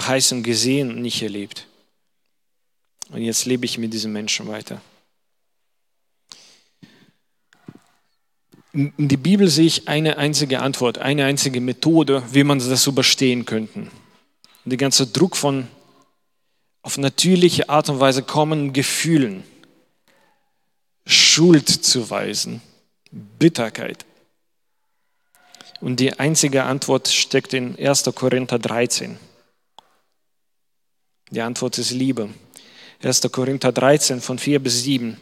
Verheißung 0.00 0.42
gesehen 0.42 0.90
und 0.90 1.02
nicht 1.02 1.22
erlebt. 1.22 1.68
Und 3.10 3.22
jetzt 3.22 3.44
lebe 3.44 3.64
ich 3.64 3.78
mit 3.78 3.92
diesen 3.92 4.12
Menschen 4.12 4.48
weiter. 4.48 4.80
In 8.72 8.92
der 8.98 9.18
Bibel 9.18 9.46
sehe 9.46 9.66
ich 9.66 9.86
eine 9.86 10.16
einzige 10.16 10.60
Antwort, 10.62 10.98
eine 10.98 11.26
einzige 11.26 11.60
Methode, 11.60 12.24
wie 12.32 12.42
man 12.42 12.58
das 12.58 12.88
überstehen 12.88 13.44
könnte. 13.44 13.86
Der 14.64 14.78
ganze 14.78 15.06
Druck 15.06 15.36
von 15.36 15.68
auf 16.82 16.98
natürliche 16.98 17.68
Art 17.68 17.88
und 17.88 18.00
Weise 18.00 18.24
kommenden 18.24 18.72
Gefühlen, 18.72 19.44
Schuld 21.06 21.68
zu 21.68 22.10
weisen, 22.10 22.60
Bitterkeit. 23.12 24.04
Und 25.80 26.00
die 26.00 26.18
einzige 26.18 26.64
Antwort 26.64 27.06
steckt 27.06 27.52
in 27.54 27.78
1. 27.78 28.10
Korinther 28.16 28.58
13. 28.58 29.18
Die 31.34 31.40
Antwort 31.40 31.78
ist 31.78 31.90
Liebe. 31.90 32.28
1. 33.02 33.22
Korinther 33.32 33.72
13 33.72 34.20
von 34.20 34.38
4 34.38 34.60
bis 34.60 34.84
7. 34.84 35.20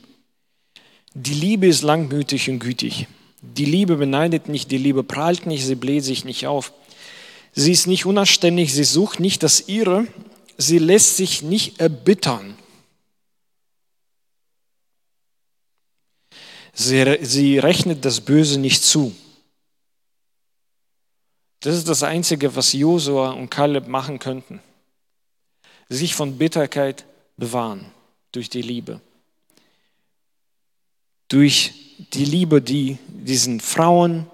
Die 1.14 1.32
Liebe 1.32 1.66
ist 1.66 1.80
langmütig 1.80 2.50
und 2.50 2.58
gütig. 2.58 3.06
Die 3.40 3.64
Liebe 3.64 3.96
beneidet 3.96 4.46
nicht, 4.46 4.70
die 4.70 4.76
Liebe 4.76 5.04
prahlt 5.04 5.46
nicht, 5.46 5.64
sie 5.64 5.74
bläht 5.74 6.04
sich 6.04 6.26
nicht 6.26 6.46
auf. 6.46 6.74
Sie 7.54 7.72
ist 7.72 7.86
nicht 7.86 8.04
unanständig, 8.04 8.74
sie 8.74 8.84
sucht 8.84 9.20
nicht 9.20 9.42
das 9.42 9.68
Ihre, 9.68 10.06
sie 10.58 10.78
lässt 10.78 11.16
sich 11.16 11.40
nicht 11.40 11.80
erbittern. 11.80 12.58
Sie, 16.74 17.18
sie 17.22 17.58
rechnet 17.58 18.04
das 18.04 18.20
Böse 18.20 18.60
nicht 18.60 18.84
zu. 18.84 19.16
Das 21.60 21.74
ist 21.74 21.88
das 21.88 22.02
Einzige, 22.02 22.54
was 22.54 22.74
Josua 22.74 23.30
und 23.30 23.48
Kaleb 23.48 23.88
machen 23.88 24.18
könnten. 24.18 24.60
Sich 25.92 26.14
von 26.14 26.38
Bitterkeit 26.38 27.04
bewahren 27.36 27.84
durch 28.32 28.48
die 28.48 28.62
Liebe. 28.62 29.02
Durch 31.28 31.74
die 32.14 32.24
Liebe, 32.24 32.62
die 32.62 32.96
diesen 33.08 33.60
Frauen 33.60 34.26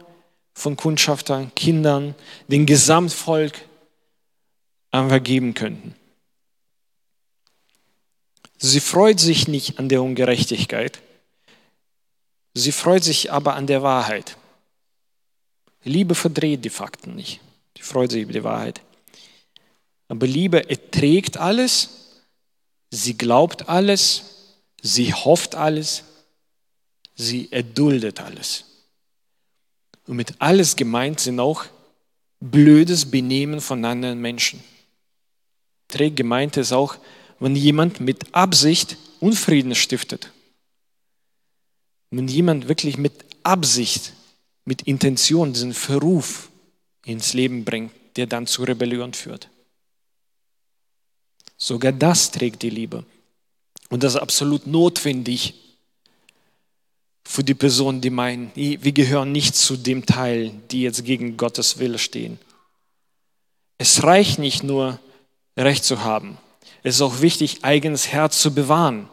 von 0.54 0.76
Kundschaftern, 0.76 1.52
Kindern, 1.56 2.14
dem 2.46 2.64
Gesamtvolk 2.64 3.54
einfach 4.92 5.20
geben 5.20 5.54
könnten. 5.54 5.96
Sie 8.58 8.78
freut 8.78 9.18
sich 9.18 9.48
nicht 9.48 9.80
an 9.80 9.88
der 9.88 10.00
Ungerechtigkeit, 10.00 11.00
sie 12.54 12.70
freut 12.70 13.02
sich 13.02 13.32
aber 13.32 13.54
an 13.56 13.66
der 13.66 13.82
Wahrheit. 13.82 14.36
Liebe 15.82 16.14
verdreht 16.14 16.64
die 16.64 16.70
Fakten 16.70 17.16
nicht, 17.16 17.40
sie 17.76 17.82
freut 17.82 18.12
sich 18.12 18.22
über 18.22 18.32
die 18.32 18.44
Wahrheit. 18.44 18.80
Aber 20.08 20.26
Liebe 20.26 20.68
erträgt 20.68 21.36
alles, 21.36 21.90
sie 22.90 23.16
glaubt 23.16 23.68
alles, 23.68 24.24
sie 24.82 25.12
hofft 25.12 25.54
alles, 25.54 26.04
sie 27.14 27.48
erduldet 27.52 28.20
alles. 28.20 28.64
Und 30.06 30.16
mit 30.16 30.40
alles 30.40 30.76
gemeint 30.76 31.20
sind 31.20 31.38
auch 31.38 31.66
blödes 32.40 33.10
Benehmen 33.10 33.60
von 33.60 33.84
anderen 33.84 34.20
Menschen. 34.20 34.62
Trägt 35.88 36.16
gemeint 36.16 36.56
ist 36.56 36.72
auch, 36.72 36.96
wenn 37.40 37.54
jemand 37.54 38.00
mit 38.00 38.34
Absicht 38.34 38.96
Unfrieden 39.20 39.74
stiftet. 39.74 40.32
Wenn 42.10 42.28
jemand 42.28 42.68
wirklich 42.68 42.96
mit 42.96 43.12
Absicht, 43.42 44.12
mit 44.64 44.82
Intention 44.82 45.52
diesen 45.52 45.74
Verruf 45.74 46.50
ins 47.04 47.34
Leben 47.34 47.64
bringt, 47.64 47.92
der 48.16 48.26
dann 48.26 48.46
zu 48.46 48.62
Rebellion 48.62 49.14
führt. 49.14 49.50
Sogar 51.58 51.92
das 51.92 52.30
trägt 52.30 52.62
die 52.62 52.70
Liebe. 52.70 53.04
Und 53.90 54.02
das 54.02 54.14
ist 54.14 54.20
absolut 54.20 54.66
notwendig 54.66 55.54
für 57.24 57.44
die 57.44 57.54
Personen, 57.54 58.00
die 58.00 58.10
meinen, 58.10 58.50
wir 58.54 58.92
gehören 58.92 59.32
nicht 59.32 59.54
zu 59.54 59.76
dem 59.76 60.06
Teil, 60.06 60.52
die 60.70 60.82
jetzt 60.82 61.04
gegen 61.04 61.36
Gottes 61.36 61.78
Wille 61.78 61.98
stehen. 61.98 62.38
Es 63.76 64.02
reicht 64.02 64.38
nicht 64.38 64.62
nur, 64.62 64.98
Recht 65.56 65.84
zu 65.84 66.04
haben. 66.04 66.38
Es 66.84 66.94
ist 66.94 67.02
auch 67.02 67.20
wichtig, 67.20 67.64
eigenes 67.64 68.08
Herz 68.08 68.40
zu 68.40 68.54
bewahren. 68.54 69.08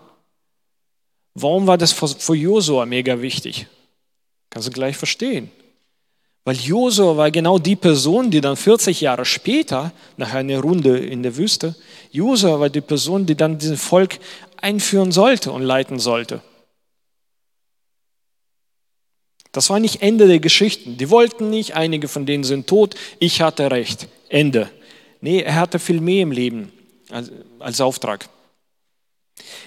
Warum 1.33 1.65
war 1.65 1.77
das 1.77 1.91
für 1.91 2.35
Josua 2.35 2.85
mega 2.85 3.19
wichtig? 3.21 3.67
Kannst 4.51 4.67
du 4.67 4.71
gleich 4.71 4.95
verstehen. 4.95 5.51
Weil 6.45 6.57
Josua 6.57 7.17
war 7.17 7.31
genau 7.31 7.57
die 7.57 7.75
Person, 7.75 8.29
die 8.29 8.39
dann 8.39 8.55
40 8.55 9.01
Jahre 9.01 9.25
später, 9.25 9.91
nach 10.15 10.33
einer 10.35 10.59
Runde 10.59 10.99
in 10.99 11.23
der 11.23 11.35
Wüste, 11.37 11.75
Josua 12.11 12.59
war 12.59 12.69
die 12.69 12.81
Person, 12.81 13.25
die 13.25 13.35
dann 13.35 13.57
dieses 13.57 13.81
Volk 13.81 14.19
einführen 14.61 15.11
sollte 15.11 15.51
und 15.51 15.63
leiten 15.63 15.99
sollte. 15.99 16.41
Das 19.51 19.71
war 19.71 19.79
nicht 19.79 20.03
Ende 20.03 20.27
der 20.27 20.39
Geschichten. 20.39 20.97
Die 20.97 21.09
wollten 21.09 21.49
nicht, 21.49 21.75
einige 21.75 22.07
von 22.07 22.27
denen 22.27 22.43
sind 22.43 22.67
tot, 22.67 22.93
ich 23.19 23.41
hatte 23.41 23.71
recht. 23.71 24.07
Ende. 24.29 24.69
Nee, 25.21 25.41
er 25.41 25.55
hatte 25.55 25.79
viel 25.79 25.99
mehr 25.99 26.21
im 26.21 26.31
Leben 26.31 26.71
als, 27.09 27.31
als 27.57 27.81
Auftrag. 27.81 28.29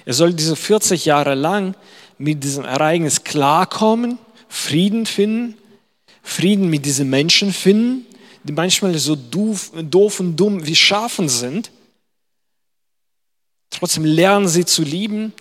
Er 0.04 0.14
soll 0.14 0.32
diese 0.32 0.54
40 0.54 1.06
Jahre 1.06 1.34
lang 1.34 1.74
mit 2.18 2.44
diesem 2.44 2.64
Ereignis 2.64 3.24
klarkommen, 3.24 4.18
Frieden 4.48 5.06
finden, 5.06 5.56
Frieden 6.28 6.68
mit 6.68 6.84
diesen 6.84 7.10
Menschen 7.10 7.52
finden, 7.52 8.06
die 8.44 8.52
manchmal 8.52 8.96
so 8.98 9.16
doof, 9.16 9.72
doof 9.74 10.20
und 10.20 10.36
dumm 10.36 10.66
wie 10.66 10.76
Schafen 10.76 11.28
sind. 11.28 11.70
Trotzdem 13.70 14.04
lernen 14.04 14.48
sie 14.48 14.64
zu 14.64 14.82
lieben, 14.82 15.32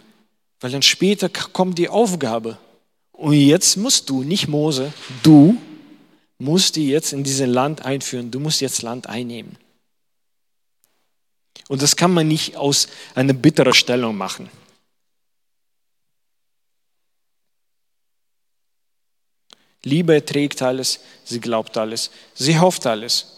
weil 0.59 0.71
dann 0.71 0.81
später 0.81 1.29
kommt 1.29 1.77
die 1.77 1.89
Aufgabe, 1.89 2.57
und 3.17 3.33
jetzt 3.33 3.77
musst 3.77 4.09
du, 4.09 4.23
nicht 4.23 4.47
Mose, 4.47 4.93
du 5.23 5.57
musst 6.37 6.75
die 6.75 6.87
jetzt 6.87 7.13
in 7.13 7.23
dieses 7.23 7.47
Land 7.47 7.83
einführen. 7.83 8.29
Du 8.29 8.39
musst 8.39 8.61
jetzt 8.61 8.83
Land 8.83 9.07
einnehmen. 9.07 9.57
Und 11.67 11.81
das 11.81 11.95
kann 11.95 12.13
man 12.13 12.27
nicht 12.27 12.55
aus 12.55 12.87
einer 13.15 13.33
bitteren 13.33 13.73
Stellung 13.73 14.15
machen. 14.15 14.49
Liebe 19.87 20.13
erträgt 20.13 20.61
alles, 20.61 20.99
sie 21.23 21.39
glaubt 21.39 21.77
alles, 21.77 22.11
sie 22.33 22.59
hofft 22.59 22.85
alles. 22.85 23.33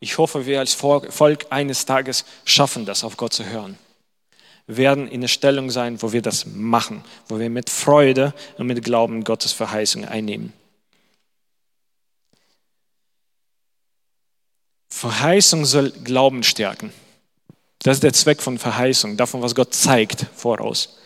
Ich 0.00 0.18
hoffe, 0.18 0.46
wir 0.46 0.60
als 0.60 0.74
Volk 0.74 1.46
eines 1.50 1.84
Tages 1.84 2.24
schaffen 2.44 2.86
das, 2.86 3.04
auf 3.04 3.16
Gott 3.16 3.32
zu 3.32 3.44
hören 3.44 3.78
werden 4.66 5.08
in 5.08 5.20
der 5.20 5.28
Stellung 5.28 5.70
sein, 5.70 6.02
wo 6.02 6.12
wir 6.12 6.22
das 6.22 6.46
machen, 6.46 7.04
wo 7.28 7.38
wir 7.38 7.50
mit 7.50 7.70
Freude 7.70 8.32
und 8.58 8.66
mit 8.66 8.84
Glauben 8.84 9.24
Gottes 9.24 9.52
Verheißung 9.52 10.04
einnehmen. 10.04 10.52
Verheißung 14.88 15.64
soll 15.64 15.90
Glauben 15.90 16.42
stärken. 16.42 16.92
Das 17.80 17.96
ist 17.96 18.04
der 18.04 18.12
Zweck 18.12 18.40
von 18.40 18.58
Verheißung, 18.58 19.16
davon, 19.16 19.42
was 19.42 19.54
Gott 19.54 19.74
zeigt 19.74 20.26
voraus. 20.36 20.98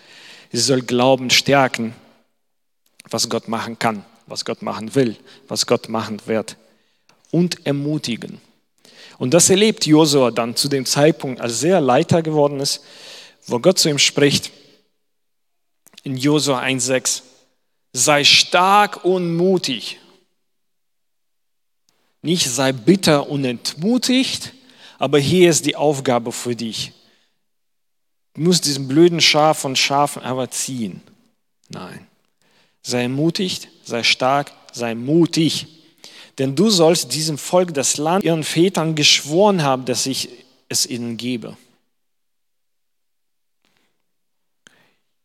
Sie 0.52 0.58
soll 0.58 0.82
Glauben 0.82 1.30
stärken, 1.30 1.94
was 3.08 3.30
Gott 3.30 3.48
machen 3.48 3.78
kann, 3.78 4.04
was 4.26 4.44
Gott 4.44 4.62
machen 4.62 4.94
will, 4.94 5.16
was 5.48 5.66
Gott 5.66 5.88
machen 5.88 6.20
wird 6.26 6.56
und 7.30 7.66
ermutigen. 7.66 8.40
Und 9.18 9.32
das 9.32 9.48
erlebt 9.50 9.86
Josua 9.86 10.30
dann 10.30 10.56
zu 10.56 10.68
dem 10.68 10.84
Zeitpunkt, 10.84 11.40
als 11.40 11.62
er 11.62 11.80
Leiter 11.80 12.22
geworden 12.22 12.60
ist, 12.60 12.82
wo 13.46 13.58
Gott 13.58 13.78
zu 13.78 13.88
ihm 13.88 13.98
spricht, 13.98 14.50
in 16.02 16.16
Josua 16.16 16.60
1,6, 16.60 17.22
sei 17.92 18.24
stark 18.24 19.04
und 19.04 19.36
mutig. 19.36 19.98
Nicht 22.22 22.48
sei 22.48 22.72
bitter 22.72 23.28
und 23.28 23.44
entmutigt, 23.44 24.52
aber 24.98 25.18
hier 25.18 25.50
ist 25.50 25.66
die 25.66 25.76
Aufgabe 25.76 26.32
für 26.32 26.54
dich. 26.54 26.92
Du 28.34 28.42
musst 28.42 28.66
diesen 28.66 28.86
blöden 28.86 29.20
Schaf 29.20 29.60
von 29.60 29.76
Schafen 29.76 30.22
aber 30.22 30.50
ziehen. 30.50 31.00
Nein. 31.68 32.06
Sei 32.86 33.02
ermutigt, 33.02 33.66
sei 33.82 34.04
stark, 34.04 34.52
sei 34.72 34.94
mutig. 34.94 35.66
Denn 36.38 36.54
du 36.54 36.70
sollst 36.70 37.12
diesem 37.12 37.36
Volk 37.36 37.74
das 37.74 37.96
Land 37.96 38.22
ihren 38.22 38.44
Vätern 38.44 38.94
geschworen 38.94 39.64
haben, 39.64 39.86
dass 39.86 40.06
ich 40.06 40.28
es 40.68 40.86
ihnen 40.86 41.16
gebe. 41.16 41.56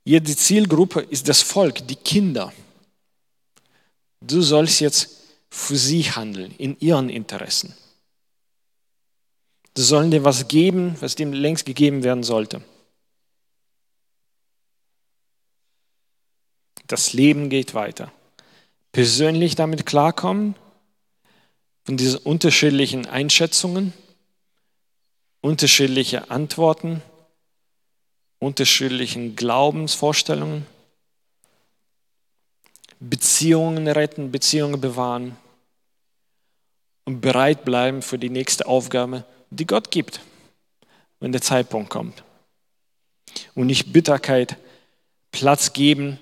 Hier 0.04 0.22
die 0.22 0.36
Zielgruppe 0.36 1.02
ist 1.02 1.28
das 1.28 1.44
Volk, 1.44 1.88
die 1.88 1.98
Kinder. 1.98 2.52
Du 4.22 4.42
sollst 4.42 4.80
jetzt 4.80 5.18
für 5.52 5.78
sie 5.78 6.02
handeln, 6.02 6.56
in 6.58 6.80
ihren 6.80 7.10
Interessen. 7.10 7.75
Du 9.75 9.84
sollen 9.84 10.10
dir 10.10 10.24
was 10.24 10.48
geben, 10.48 10.96
was 11.00 11.13
dem 11.13 11.31
längst 11.31 11.68
gegeben 11.68 12.04
werden 12.04 12.24
sollte. 12.24 12.63
Das 16.91 17.13
Leben 17.13 17.49
geht 17.49 17.73
weiter. 17.73 18.11
Persönlich 18.91 19.55
damit 19.55 19.85
klarkommen, 19.85 20.55
von 21.85 21.95
diesen 21.95 22.19
unterschiedlichen 22.19 23.05
Einschätzungen, 23.05 23.93
unterschiedliche 25.39 26.29
Antworten, 26.29 27.01
unterschiedlichen 28.39 29.38
Glaubensvorstellungen, 29.38 30.65
Beziehungen 32.99 33.88
retten, 33.88 34.33
Beziehungen 34.33 34.81
bewahren 34.81 35.38
und 37.05 37.21
bereit 37.21 37.63
bleiben 37.63 38.01
für 38.01 38.19
die 38.19 38.29
nächste 38.29 38.65
Aufgabe, 38.65 39.23
die 39.49 39.65
Gott 39.65 39.91
gibt, 39.91 40.19
wenn 41.21 41.31
der 41.31 41.41
Zeitpunkt 41.41 41.89
kommt. 41.89 42.21
Und 43.55 43.67
nicht 43.67 43.93
Bitterkeit 43.93 44.57
Platz 45.31 45.71
geben, 45.71 46.19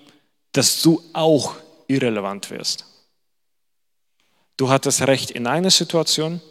dass 0.51 0.81
du 0.81 1.01
auch 1.13 1.56
irrelevant 1.88 2.50
wirst. 2.50 2.86
Du 4.57 4.69
hattest 4.69 5.01
recht 5.01 5.31
in 5.31 5.48
einer 5.48 5.72
Situation, 5.72 6.42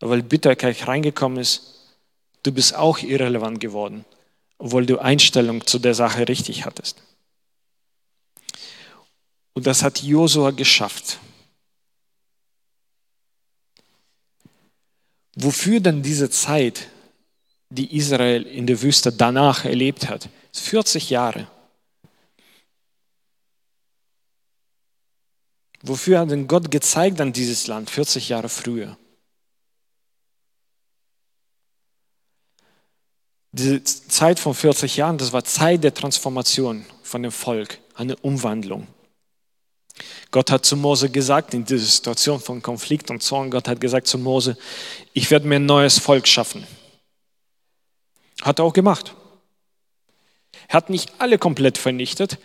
weil 0.00 0.22
Bitterkeit 0.22 0.86
reingekommen 0.88 1.38
ist, 1.38 1.96
du 2.42 2.52
bist 2.52 2.74
auch 2.74 2.98
irrelevant 2.98 3.60
geworden, 3.60 4.04
obwohl 4.58 4.86
du 4.86 4.98
Einstellung 4.98 5.66
zu 5.66 5.78
der 5.78 5.94
Sache 5.94 6.28
richtig 6.28 6.64
hattest. 6.64 7.02
Und 9.54 9.66
das 9.66 9.82
hat 9.82 10.02
Josua 10.02 10.50
geschafft. 10.50 11.18
Wofür 15.36 15.80
dann 15.80 16.02
diese 16.02 16.30
Zeit, 16.30 16.88
die 17.70 17.96
Israel 17.96 18.42
in 18.42 18.66
der 18.66 18.82
Wüste 18.82 19.12
danach 19.12 19.64
erlebt 19.64 20.08
hat, 20.08 20.28
40 20.52 21.10
Jahre. 21.10 21.48
Wofür 25.86 26.20
hat 26.20 26.30
denn 26.30 26.48
Gott 26.48 26.70
gezeigt 26.70 27.20
an 27.20 27.34
dieses 27.34 27.66
Land 27.66 27.90
40 27.90 28.30
Jahre 28.30 28.48
früher? 28.48 28.96
Diese 33.52 33.84
Zeit 33.84 34.40
von 34.40 34.54
40 34.54 34.96
Jahren, 34.96 35.18
das 35.18 35.34
war 35.34 35.44
Zeit 35.44 35.84
der 35.84 35.92
Transformation 35.92 36.86
von 37.02 37.22
dem 37.22 37.30
Volk, 37.30 37.78
eine 37.94 38.16
Umwandlung. 38.16 38.86
Gott 40.30 40.50
hat 40.50 40.64
zu 40.64 40.74
Mose 40.76 41.10
gesagt, 41.10 41.52
in 41.52 41.66
dieser 41.66 41.84
Situation 41.84 42.40
von 42.40 42.62
Konflikt 42.62 43.10
und 43.10 43.22
Zorn, 43.22 43.50
Gott 43.50 43.68
hat 43.68 43.78
gesagt 43.78 44.06
zu 44.06 44.16
Mose, 44.16 44.56
ich 45.12 45.30
werde 45.30 45.46
mir 45.46 45.56
ein 45.56 45.66
neues 45.66 45.98
Volk 45.98 46.26
schaffen. 46.26 46.66
Hat 48.40 48.58
er 48.58 48.64
auch 48.64 48.72
gemacht. 48.72 49.14
Er 50.66 50.74
hat 50.74 50.88
nicht 50.88 51.12
alle 51.18 51.36
komplett 51.36 51.76
vernichtet, 51.76 52.38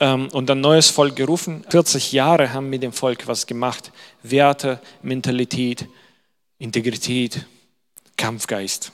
und 0.00 0.50
ein 0.50 0.60
neues 0.60 0.88
Volk 0.88 1.14
gerufen. 1.14 1.64
40 1.68 2.12
Jahre 2.12 2.52
haben 2.52 2.70
mit 2.70 2.82
dem 2.82 2.92
Volk 2.92 3.26
was 3.26 3.46
gemacht. 3.46 3.92
Werte, 4.22 4.80
Mentalität, 5.02 5.86
Integrität, 6.58 7.44
Kampfgeist. 8.16 8.92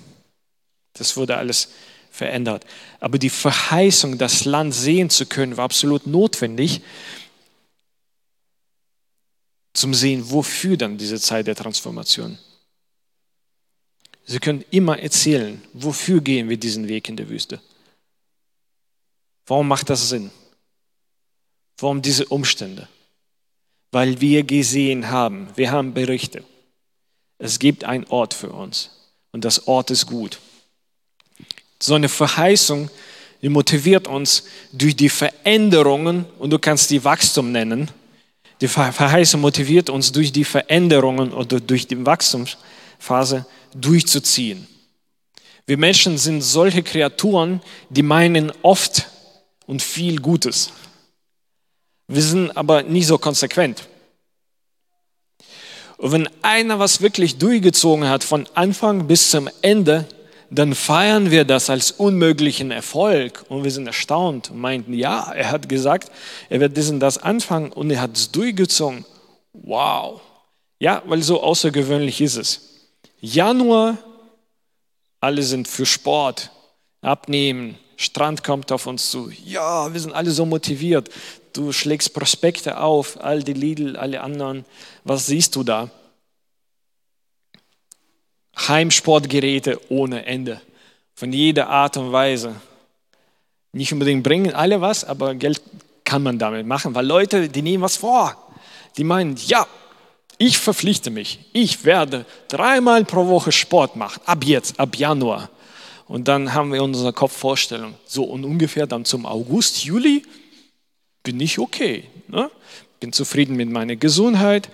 Das 0.94 1.16
wurde 1.16 1.36
alles 1.36 1.68
verändert. 2.10 2.66
Aber 2.98 3.18
die 3.18 3.30
Verheißung, 3.30 4.18
das 4.18 4.44
Land 4.44 4.74
sehen 4.74 5.08
zu 5.10 5.26
können, 5.26 5.56
war 5.56 5.64
absolut 5.64 6.06
notwendig, 6.06 6.80
zum 9.74 9.94
Sehen, 9.94 10.30
wofür 10.30 10.76
dann 10.76 10.96
diese 10.96 11.20
Zeit 11.20 11.46
der 11.46 11.54
Transformation. 11.54 12.38
Sie 14.24 14.38
können 14.40 14.64
immer 14.70 14.98
erzählen, 14.98 15.62
wofür 15.72 16.20
gehen 16.20 16.48
wir 16.48 16.56
diesen 16.56 16.88
Weg 16.88 17.08
in 17.08 17.16
der 17.16 17.28
Wüste. 17.28 17.60
Warum 19.46 19.68
macht 19.68 19.90
das 19.90 20.08
Sinn? 20.08 20.30
Warum 21.78 22.02
diese 22.02 22.26
Umstände? 22.26 22.88
Weil 23.92 24.20
wir 24.20 24.42
gesehen 24.42 25.10
haben, 25.10 25.48
wir 25.56 25.70
haben 25.70 25.94
Berichte. 25.94 26.42
Es 27.38 27.58
gibt 27.58 27.84
einen 27.84 28.04
Ort 28.04 28.34
für 28.34 28.50
uns 28.50 28.90
und 29.32 29.44
das 29.44 29.68
Ort 29.68 29.90
ist 29.90 30.06
gut. 30.06 30.38
So 31.80 31.94
eine 31.94 32.08
Verheißung, 32.08 32.90
die 33.42 33.50
motiviert 33.50 34.08
uns 34.08 34.44
durch 34.72 34.96
die 34.96 35.10
Veränderungen, 35.10 36.24
und 36.38 36.50
du 36.50 36.58
kannst 36.58 36.90
die 36.90 37.04
Wachstum 37.04 37.52
nennen, 37.52 37.90
die 38.62 38.68
Verheißung 38.68 39.42
motiviert 39.42 39.90
uns 39.90 40.12
durch 40.12 40.32
die 40.32 40.44
Veränderungen 40.44 41.32
oder 41.32 41.60
durch 41.60 41.86
die 41.86 42.06
Wachstumsphase 42.06 43.44
durchzuziehen. 43.74 44.66
Wir 45.66 45.76
Menschen 45.76 46.16
sind 46.16 46.40
solche 46.40 46.82
Kreaturen, 46.82 47.60
die 47.90 48.02
meinen 48.02 48.50
oft 48.62 49.08
und 49.66 49.82
viel 49.82 50.20
Gutes. 50.20 50.72
Wir 52.08 52.22
sind 52.22 52.56
aber 52.56 52.82
nicht 52.82 53.06
so 53.06 53.18
konsequent. 53.18 53.88
Und 55.98 56.12
wenn 56.12 56.28
einer 56.42 56.78
was 56.78 57.00
wirklich 57.00 57.38
durchgezogen 57.38 58.08
hat, 58.08 58.22
von 58.22 58.46
Anfang 58.54 59.06
bis 59.06 59.30
zum 59.30 59.48
Ende, 59.62 60.06
dann 60.50 60.74
feiern 60.74 61.30
wir 61.30 61.44
das 61.44 61.70
als 61.70 61.90
unmöglichen 61.90 62.70
Erfolg 62.70 63.44
und 63.48 63.64
wir 63.64 63.70
sind 63.70 63.86
erstaunt 63.86 64.50
und 64.50 64.60
meinten, 64.60 64.92
ja, 64.92 65.32
er 65.32 65.50
hat 65.50 65.68
gesagt, 65.68 66.12
er 66.48 66.60
wird 66.60 66.76
diesen 66.76 67.00
das 67.00 67.18
anfangen 67.18 67.72
und 67.72 67.90
er 67.90 68.00
hat 68.00 68.16
es 68.16 68.30
durchgezogen. 68.30 69.04
Wow. 69.52 70.20
Ja, 70.78 71.02
weil 71.06 71.22
so 71.22 71.42
außergewöhnlich 71.42 72.20
ist 72.20 72.36
es. 72.36 72.60
Januar, 73.18 73.96
alle 75.20 75.42
sind 75.42 75.66
für 75.66 75.86
Sport, 75.86 76.50
abnehmen, 77.00 77.78
Strand 77.96 78.44
kommt 78.44 78.70
auf 78.70 78.86
uns 78.86 79.10
zu. 79.10 79.30
Ja, 79.44 79.92
wir 79.92 80.00
sind 80.00 80.12
alle 80.12 80.30
so 80.30 80.44
motiviert. 80.44 81.08
Du 81.56 81.72
schlägst 81.72 82.12
Prospekte 82.12 82.78
auf, 82.78 83.18
all 83.24 83.42
die 83.42 83.54
Lidl, 83.54 83.96
alle 83.96 84.20
anderen. 84.20 84.66
Was 85.04 85.24
siehst 85.26 85.56
du 85.56 85.62
da? 85.62 85.90
Heimsportgeräte 88.68 89.80
ohne 89.88 90.26
Ende. 90.26 90.60
Von 91.14 91.32
jeder 91.32 91.70
Art 91.70 91.96
und 91.96 92.12
Weise. 92.12 92.56
Nicht 93.72 93.90
unbedingt 93.90 94.22
bringen 94.22 94.54
alle 94.54 94.82
was, 94.82 95.02
aber 95.04 95.34
Geld 95.34 95.62
kann 96.04 96.22
man 96.22 96.38
damit 96.38 96.66
machen, 96.66 96.94
weil 96.94 97.06
Leute, 97.06 97.48
die 97.48 97.62
nehmen 97.62 97.82
was 97.82 97.96
vor. 97.96 98.36
Die 98.98 99.04
meinen, 99.04 99.36
ja, 99.46 99.66
ich 100.36 100.58
verpflichte 100.58 101.10
mich. 101.10 101.38
Ich 101.54 101.86
werde 101.86 102.26
dreimal 102.48 103.06
pro 103.06 103.28
Woche 103.28 103.50
Sport 103.50 103.96
machen. 103.96 104.20
Ab 104.26 104.44
jetzt, 104.44 104.78
ab 104.78 104.94
Januar. 104.96 105.48
Und 106.06 106.28
dann 106.28 106.52
haben 106.52 106.70
wir 106.70 106.82
unsere 106.82 107.14
Kopfvorstellung. 107.14 107.94
So 108.04 108.24
und 108.24 108.44
ungefähr 108.44 108.86
dann 108.86 109.06
zum 109.06 109.24
August, 109.24 109.84
Juli 109.84 110.22
bin 111.26 111.40
ich 111.40 111.58
okay. 111.58 112.04
Ne? 112.28 112.48
Bin 113.00 113.12
zufrieden 113.12 113.56
mit 113.56 113.68
meiner 113.68 113.96
Gesundheit. 113.96 114.70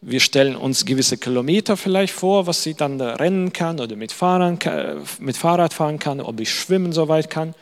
Wir 0.00 0.20
stellen 0.20 0.54
uns 0.54 0.84
gewisse 0.84 1.18
Kilometer 1.18 1.76
vielleicht 1.76 2.14
vor, 2.14 2.46
was 2.46 2.64
ich 2.66 2.76
dann 2.76 2.98
da 2.98 3.16
rennen 3.16 3.52
kann 3.52 3.80
oder 3.80 3.96
mit, 3.96 4.12
Fahrrad, 4.12 4.64
mit 5.18 5.36
Fahrrad 5.36 5.74
fahren 5.74 5.98
kann, 5.98 6.20
ob 6.20 6.38
ich 6.38 6.54
schwimmen 6.54 6.92
so 6.92 7.08
weit 7.08 7.28
kann. 7.30 7.52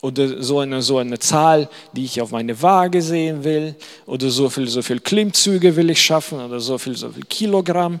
Oder 0.00 0.42
so 0.42 0.60
eine, 0.60 0.80
so 0.80 0.96
eine 0.96 1.18
Zahl, 1.18 1.68
die 1.92 2.06
ich 2.06 2.22
auf 2.22 2.30
meine 2.30 2.62
Waage 2.62 3.02
sehen 3.02 3.44
will. 3.44 3.74
Oder 4.06 4.30
so 4.30 4.48
viel, 4.48 4.66
so 4.66 4.80
viel 4.80 5.00
Klimmzüge 5.00 5.76
will 5.76 5.90
ich 5.90 6.00
schaffen. 6.00 6.40
Oder 6.40 6.58
so 6.60 6.78
viel, 6.78 6.96
so 6.96 7.10
viel 7.10 7.24
Kilogramm. 7.24 8.00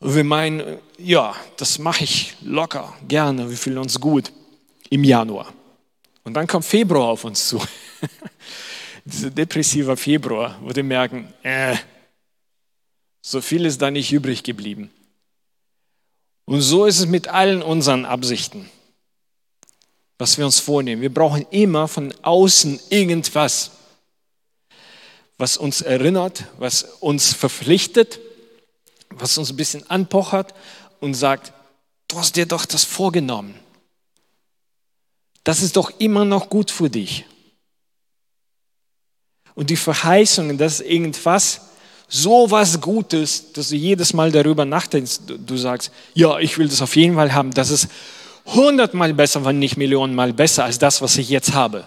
Und 0.00 0.16
wir 0.16 0.24
meinen, 0.24 0.78
ja, 0.98 1.32
das 1.56 1.78
mache 1.78 2.02
ich 2.02 2.34
locker, 2.42 2.92
gerne. 3.06 3.48
Wir 3.48 3.56
fühlen 3.56 3.78
uns 3.78 4.00
gut 4.00 4.32
im 4.90 5.04
Januar. 5.04 5.52
Und 6.24 6.34
dann 6.34 6.46
kommt 6.46 6.64
Februar 6.64 7.08
auf 7.08 7.24
uns 7.24 7.48
zu. 7.48 7.60
Dieser 9.04 9.30
depressive 9.30 9.96
Februar, 9.96 10.58
wo 10.60 10.74
wir 10.74 10.84
merken, 10.84 11.32
äh, 11.42 11.76
so 13.20 13.40
viel 13.40 13.66
ist 13.66 13.80
da 13.82 13.90
nicht 13.90 14.12
übrig 14.12 14.42
geblieben. 14.42 14.90
Und 16.44 16.60
so 16.60 16.86
ist 16.86 16.98
es 16.98 17.06
mit 17.06 17.28
allen 17.28 17.62
unseren 17.62 18.04
Absichten, 18.04 18.68
was 20.18 20.38
wir 20.38 20.44
uns 20.44 20.60
vornehmen. 20.60 21.02
Wir 21.02 21.12
brauchen 21.12 21.46
immer 21.50 21.88
von 21.88 22.12
außen 22.22 22.80
irgendwas, 22.90 23.70
was 25.38 25.56
uns 25.56 25.80
erinnert, 25.80 26.44
was 26.58 26.84
uns 27.00 27.32
verpflichtet, 27.32 28.20
was 29.10 29.38
uns 29.38 29.50
ein 29.50 29.56
bisschen 29.56 29.88
anpochert 29.90 30.54
und 31.00 31.14
sagt, 31.14 31.52
du 32.08 32.18
hast 32.18 32.36
dir 32.36 32.46
doch 32.46 32.66
das 32.66 32.84
vorgenommen. 32.84 33.54
Das 35.44 35.62
ist 35.62 35.76
doch 35.76 35.92
immer 35.98 36.24
noch 36.24 36.48
gut 36.48 36.70
für 36.70 36.88
dich. 36.88 37.24
Und 39.54 39.70
die 39.70 39.76
Verheißungen, 39.76 40.56
dass 40.56 40.80
irgendwas 40.80 41.72
so 42.08 42.50
was 42.50 42.80
Gutes, 42.80 43.52
dass 43.52 43.70
du 43.70 43.76
jedes 43.76 44.12
Mal 44.12 44.30
darüber 44.30 44.64
nachdenkst, 44.64 45.20
du 45.26 45.56
sagst, 45.56 45.90
ja, 46.14 46.38
ich 46.38 46.58
will 46.58 46.68
das 46.68 46.82
auf 46.82 46.94
jeden 46.96 47.14
Fall 47.14 47.32
haben, 47.32 47.52
das 47.52 47.70
ist 47.70 47.88
hundertmal 48.46 49.14
besser, 49.14 49.44
wenn 49.44 49.58
nicht 49.58 49.76
Millionenmal 49.76 50.32
besser 50.32 50.64
als 50.64 50.78
das, 50.78 51.00
was 51.00 51.16
ich 51.16 51.28
jetzt 51.28 51.54
habe. 51.54 51.86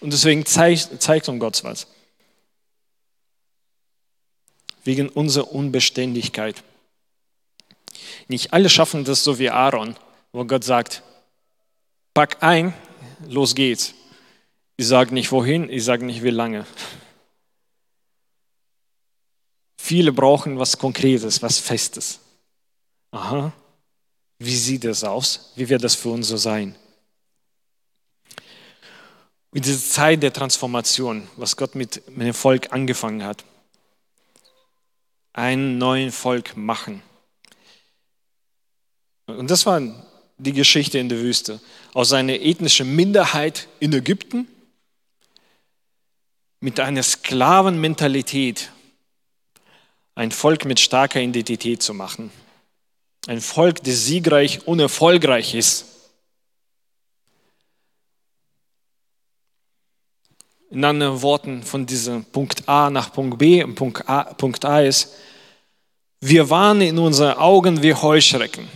Und 0.00 0.12
deswegen 0.12 0.46
zeigt, 0.46 1.02
zeigt 1.02 1.28
uns 1.28 1.40
Gott 1.40 1.64
was. 1.64 1.86
Wegen 4.84 5.08
unserer 5.10 5.52
Unbeständigkeit. 5.52 6.62
Nicht 8.28 8.52
alle 8.52 8.70
schaffen 8.70 9.04
das 9.04 9.24
so 9.24 9.38
wie 9.38 9.50
Aaron, 9.50 9.96
wo 10.32 10.44
Gott 10.44 10.64
sagt, 10.64 11.02
pack 12.14 12.42
ein, 12.42 12.74
los 13.28 13.54
geht's. 13.54 13.94
Ich 14.76 14.86
sage 14.86 15.12
nicht 15.14 15.30
wohin, 15.30 15.68
ich 15.68 15.84
sage 15.84 16.04
nicht 16.04 16.22
wie 16.22 16.30
lange. 16.30 16.66
Viele 19.78 20.12
brauchen 20.12 20.58
was 20.58 20.78
Konkretes, 20.78 21.42
was 21.42 21.58
Festes. 21.58 22.20
aha, 23.10 23.52
wie 24.38 24.56
sieht 24.56 24.84
das 24.84 25.04
aus? 25.04 25.52
Wie 25.56 25.68
wird 25.68 25.84
das 25.84 25.94
für 25.94 26.10
uns 26.10 26.28
so 26.28 26.36
sein? 26.36 26.76
Und 29.50 29.64
diese 29.64 29.82
Zeit 29.82 30.22
der 30.22 30.32
Transformation, 30.32 31.28
was 31.36 31.56
Gott 31.56 31.74
mit, 31.74 32.02
dem 32.06 32.34
Volk 32.34 32.72
angefangen 32.72 33.24
hat, 33.24 33.44
ein 35.32 35.76
neuen 35.78 36.12
Volk 36.12 36.56
machen. 36.56 37.02
Und 39.26 39.50
das 39.50 39.66
war 39.66 39.80
die 40.40 40.52
Geschichte 40.52 40.98
in 40.98 41.08
der 41.08 41.18
Wüste. 41.18 41.60
Aus 41.92 42.12
einer 42.12 42.34
ethnischen 42.34 42.94
Minderheit 42.94 43.68
in 43.78 43.92
Ägypten 43.92 44.46
mit 46.60 46.78
einer 46.80 47.02
Sklavenmentalität 47.02 48.70
ein 50.14 50.30
Volk 50.30 50.64
mit 50.64 50.80
starker 50.80 51.20
Identität 51.20 51.82
zu 51.82 51.94
machen. 51.94 52.30
Ein 53.26 53.40
Volk, 53.40 53.82
das 53.84 54.04
siegreich 54.04 54.66
und 54.66 54.80
erfolgreich 54.80 55.54
ist. 55.54 55.86
In 60.70 60.84
anderen 60.84 61.20
Worten 61.22 61.62
von 61.62 61.84
diesem 61.84 62.24
Punkt 62.24 62.68
A 62.68 62.90
nach 62.90 63.12
Punkt 63.12 63.38
B 63.38 63.62
und 63.64 63.74
Punkt 63.74 64.08
A, 64.08 64.24
Punkt 64.34 64.64
A 64.64 64.80
ist, 64.80 65.14
wir 66.20 66.48
waren 66.50 66.80
in 66.80 66.98
unseren 66.98 67.38
Augen 67.38 67.82
wie 67.82 67.94
Heuschrecken. 67.94 68.68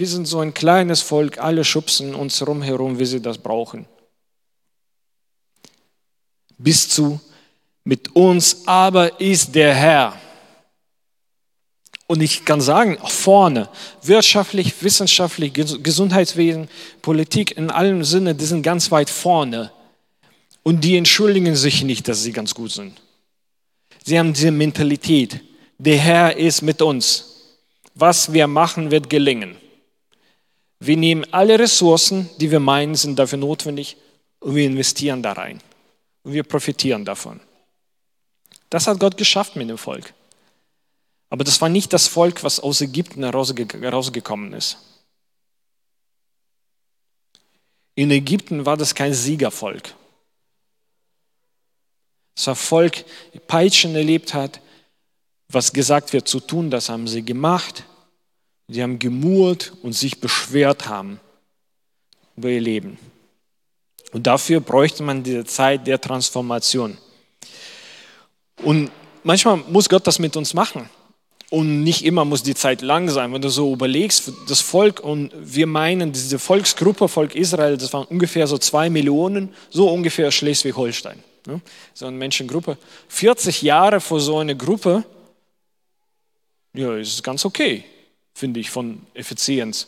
Wir 0.00 0.08
sind 0.08 0.26
so 0.26 0.40
ein 0.40 0.54
kleines 0.54 1.02
Volk, 1.02 1.36
alle 1.36 1.62
schubsen 1.62 2.14
uns 2.14 2.40
rumherum, 2.46 2.98
wie 2.98 3.04
sie 3.04 3.20
das 3.20 3.36
brauchen. 3.36 3.84
Bis 6.56 6.88
zu, 6.88 7.20
mit 7.84 8.16
uns 8.16 8.66
aber 8.66 9.20
ist 9.20 9.54
der 9.54 9.74
Herr. 9.74 10.18
Und 12.06 12.22
ich 12.22 12.46
kann 12.46 12.62
sagen, 12.62 12.96
vorne, 13.08 13.68
wirtschaftlich, 14.00 14.82
wissenschaftlich, 14.82 15.52
Gesundheitswesen, 15.52 16.70
Politik 17.02 17.58
in 17.58 17.70
allem 17.70 18.02
Sinne, 18.02 18.34
die 18.34 18.46
sind 18.46 18.62
ganz 18.62 18.90
weit 18.90 19.10
vorne. 19.10 19.70
Und 20.62 20.82
die 20.82 20.96
entschuldigen 20.96 21.56
sich 21.56 21.84
nicht, 21.84 22.08
dass 22.08 22.22
sie 22.22 22.32
ganz 22.32 22.54
gut 22.54 22.72
sind. 22.72 22.98
Sie 24.06 24.18
haben 24.18 24.32
diese 24.32 24.50
Mentalität. 24.50 25.40
Der 25.76 25.98
Herr 25.98 26.38
ist 26.38 26.62
mit 26.62 26.80
uns. 26.80 27.52
Was 27.94 28.32
wir 28.32 28.46
machen, 28.46 28.90
wird 28.90 29.10
gelingen. 29.10 29.58
Wir 30.80 30.96
nehmen 30.96 31.26
alle 31.30 31.58
Ressourcen, 31.58 32.30
die 32.38 32.50
wir 32.50 32.60
meinen, 32.60 32.94
sind 32.94 33.18
dafür 33.18 33.38
notwendig, 33.38 33.96
und 34.40 34.54
wir 34.54 34.64
investieren 34.64 35.22
da 35.22 35.32
rein. 35.32 35.60
Und 36.22 36.32
wir 36.32 36.42
profitieren 36.42 37.04
davon. 37.04 37.40
Das 38.70 38.86
hat 38.86 38.98
Gott 38.98 39.16
geschafft 39.16 39.56
mit 39.56 39.68
dem 39.68 39.78
Volk. 39.78 40.14
Aber 41.28 41.44
das 41.44 41.60
war 41.60 41.68
nicht 41.68 41.92
das 41.92 42.08
Volk, 42.08 42.42
was 42.42 42.60
aus 42.60 42.80
Ägypten 42.80 43.22
herausgekommen 43.22 44.52
ist. 44.54 44.78
In 47.94 48.10
Ägypten 48.10 48.64
war 48.64 48.76
das 48.76 48.94
kein 48.94 49.12
Siegervolk. 49.12 49.94
Es 52.34 52.46
war 52.46 52.56
Volk, 52.56 53.04
das 53.34 53.42
Peitschen 53.46 53.94
erlebt 53.94 54.32
hat, 54.32 54.60
was 55.48 55.72
gesagt 55.72 56.12
wird 56.14 56.26
zu 56.26 56.40
tun, 56.40 56.70
das 56.70 56.88
haben 56.88 57.06
sie 57.06 57.22
gemacht. 57.22 57.84
Sie 58.70 58.82
haben 58.82 59.00
gemurrt 59.00 59.72
und 59.82 59.94
sich 59.94 60.20
beschwert 60.20 60.88
haben 60.88 61.18
über 62.36 62.48
ihr 62.48 62.60
Leben. 62.60 62.98
Und 64.12 64.26
dafür 64.26 64.60
bräuchte 64.60 65.02
man 65.02 65.24
diese 65.24 65.44
Zeit 65.44 65.86
der 65.86 66.00
Transformation. 66.00 66.96
Und 68.62 68.90
manchmal 69.24 69.56
muss 69.56 69.88
Gott 69.88 70.06
das 70.06 70.20
mit 70.20 70.36
uns 70.36 70.54
machen. 70.54 70.88
Und 71.50 71.82
nicht 71.82 72.04
immer 72.04 72.24
muss 72.24 72.44
die 72.44 72.54
Zeit 72.54 72.80
lang 72.80 73.08
sein. 73.08 73.32
Wenn 73.32 73.42
du 73.42 73.48
so 73.48 73.72
überlegst, 73.72 74.32
das 74.48 74.60
Volk, 74.60 75.00
und 75.00 75.32
wir 75.34 75.66
meinen, 75.66 76.12
diese 76.12 76.38
Volksgruppe, 76.38 77.08
Volk 77.08 77.34
Israel, 77.34 77.76
das 77.76 77.92
waren 77.92 78.06
ungefähr 78.06 78.46
so 78.46 78.56
zwei 78.56 78.88
Millionen, 78.88 79.52
so 79.68 79.90
ungefähr 79.90 80.30
Schleswig-Holstein. 80.30 81.18
Ne? 81.48 81.60
So 81.92 82.06
eine 82.06 82.16
Menschengruppe. 82.16 82.78
40 83.08 83.62
Jahre 83.62 84.00
vor 84.00 84.20
so 84.20 84.38
einer 84.38 84.54
Gruppe, 84.54 85.04
ja, 86.72 86.94
ist 86.94 87.24
ganz 87.24 87.44
okay, 87.44 87.84
finde 88.40 88.58
ich, 88.58 88.70
von 88.70 89.06
Effizienz. 89.14 89.86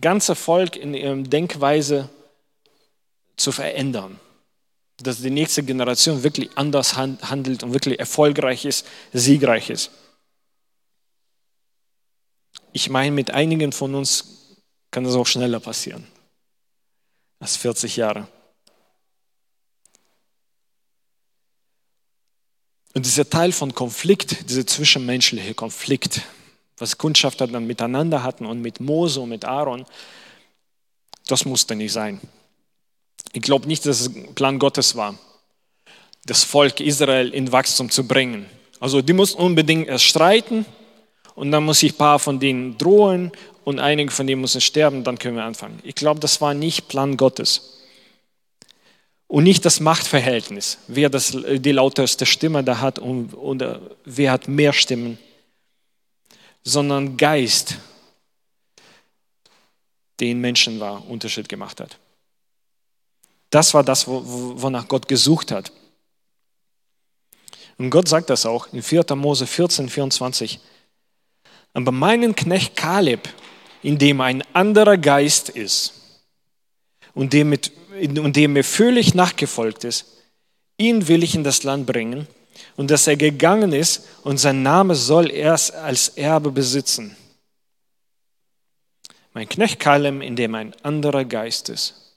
Ganze 0.00 0.34
Volk 0.34 0.76
in 0.76 0.92
ihrer 0.92 1.16
Denkweise 1.16 2.10
zu 3.36 3.52
verändern. 3.52 4.20
Dass 4.98 5.22
die 5.22 5.30
nächste 5.30 5.62
Generation 5.62 6.22
wirklich 6.22 6.50
anders 6.56 6.96
handelt 6.96 7.62
und 7.62 7.72
wirklich 7.72 7.98
erfolgreich 7.98 8.64
ist, 8.64 8.86
siegreich 9.12 9.70
ist. 9.70 9.90
Ich 12.72 12.90
meine, 12.90 13.12
mit 13.12 13.30
einigen 13.30 13.72
von 13.72 13.94
uns 13.94 14.56
kann 14.90 15.04
das 15.04 15.14
auch 15.14 15.26
schneller 15.26 15.60
passieren 15.60 16.06
als 17.38 17.56
40 17.56 17.96
Jahre. 17.96 18.26
Und 22.94 23.06
dieser 23.06 23.28
Teil 23.28 23.52
von 23.52 23.74
Konflikt, 23.74 24.48
dieser 24.48 24.66
zwischenmenschliche 24.66 25.54
Konflikt, 25.54 26.22
was 26.78 26.98
Kundschafter 26.98 27.46
dann 27.46 27.66
miteinander 27.66 28.22
hatten 28.22 28.46
und 28.46 28.60
mit 28.60 28.80
Mose 28.80 29.20
und 29.20 29.28
mit 29.28 29.44
Aaron, 29.44 29.84
das 31.26 31.44
musste 31.44 31.74
nicht 31.76 31.92
sein. 31.92 32.20
Ich 33.32 33.42
glaube 33.42 33.66
nicht, 33.66 33.86
dass 33.86 34.00
es 34.00 34.10
Plan 34.34 34.58
Gottes 34.58 34.96
war, 34.96 35.18
das 36.26 36.44
Volk 36.44 36.80
Israel 36.80 37.30
in 37.30 37.52
Wachstum 37.52 37.90
zu 37.90 38.06
bringen. 38.06 38.46
Also 38.80 39.02
die 39.02 39.12
mussten 39.12 39.40
unbedingt 39.40 39.88
erst 39.88 40.04
streiten 40.04 40.66
und 41.34 41.50
dann 41.50 41.64
muss 41.64 41.82
ich 41.82 41.94
ein 41.94 41.98
paar 41.98 42.18
von 42.18 42.38
denen 42.38 42.76
drohen 42.78 43.32
und 43.64 43.78
einige 43.78 44.10
von 44.10 44.26
denen 44.26 44.42
müssen 44.42 44.60
sterben, 44.60 45.04
dann 45.04 45.18
können 45.18 45.36
wir 45.36 45.44
anfangen. 45.44 45.80
Ich 45.82 45.94
glaube, 45.94 46.20
das 46.20 46.40
war 46.40 46.54
nicht 46.54 46.88
Plan 46.88 47.16
Gottes. 47.16 47.70
Und 49.26 49.44
nicht 49.44 49.64
das 49.64 49.80
Machtverhältnis, 49.80 50.78
wer 50.86 51.08
das, 51.08 51.34
die 51.34 51.72
lauteste 51.72 52.26
Stimme 52.26 52.62
da 52.62 52.80
hat 52.80 52.98
und, 52.98 53.34
oder 53.34 53.80
wer 54.04 54.30
hat 54.30 54.48
mehr 54.48 54.72
Stimmen, 54.72 55.18
sondern 56.64 57.16
Geist, 57.16 57.76
den 60.20 60.40
Menschen 60.40 60.80
war, 60.80 61.06
Unterschied 61.08 61.48
gemacht 61.48 61.80
hat. 61.80 61.98
Das 63.50 63.74
war 63.74 63.84
das, 63.84 64.06
wonach 64.08 64.88
Gott 64.88 65.06
gesucht 65.06 65.52
hat. 65.52 65.70
Und 67.76 67.90
Gott 67.90 68.08
sagt 68.08 68.30
das 68.30 68.46
auch 68.46 68.72
in 68.72 68.82
4. 68.82 69.04
Mose 69.14 69.46
14, 69.46 69.88
24. 69.88 70.60
Aber 71.72 71.92
meinen 71.92 72.34
Knecht 72.34 72.76
Kaleb, 72.76 73.28
in 73.82 73.98
dem 73.98 74.20
ein 74.20 74.42
anderer 74.54 74.96
Geist 74.96 75.50
ist 75.50 75.94
und 77.14 77.32
dem 77.32 77.50
mit 77.50 77.72
und 78.00 78.34
dem 78.34 78.54
mir 78.54 78.64
völlig 78.64 79.14
nachgefolgt 79.14 79.84
ist, 79.84 80.06
ihn 80.78 81.06
will 81.06 81.22
ich 81.22 81.36
in 81.36 81.44
das 81.44 81.62
Land 81.62 81.86
bringen 81.86 82.26
und 82.76 82.90
dass 82.90 83.06
er 83.06 83.16
gegangen 83.16 83.72
ist 83.72 84.06
und 84.22 84.38
sein 84.38 84.62
Name 84.62 84.94
soll 84.94 85.30
er 85.30 85.52
als 85.52 86.08
Erbe 86.10 86.50
besitzen. 86.50 87.16
Mein 89.32 89.48
Knecht 89.48 89.80
Kalem, 89.80 90.20
in 90.22 90.36
dem 90.36 90.54
ein 90.54 90.74
anderer 90.82 91.24
Geist 91.24 91.68
ist. 91.68 92.14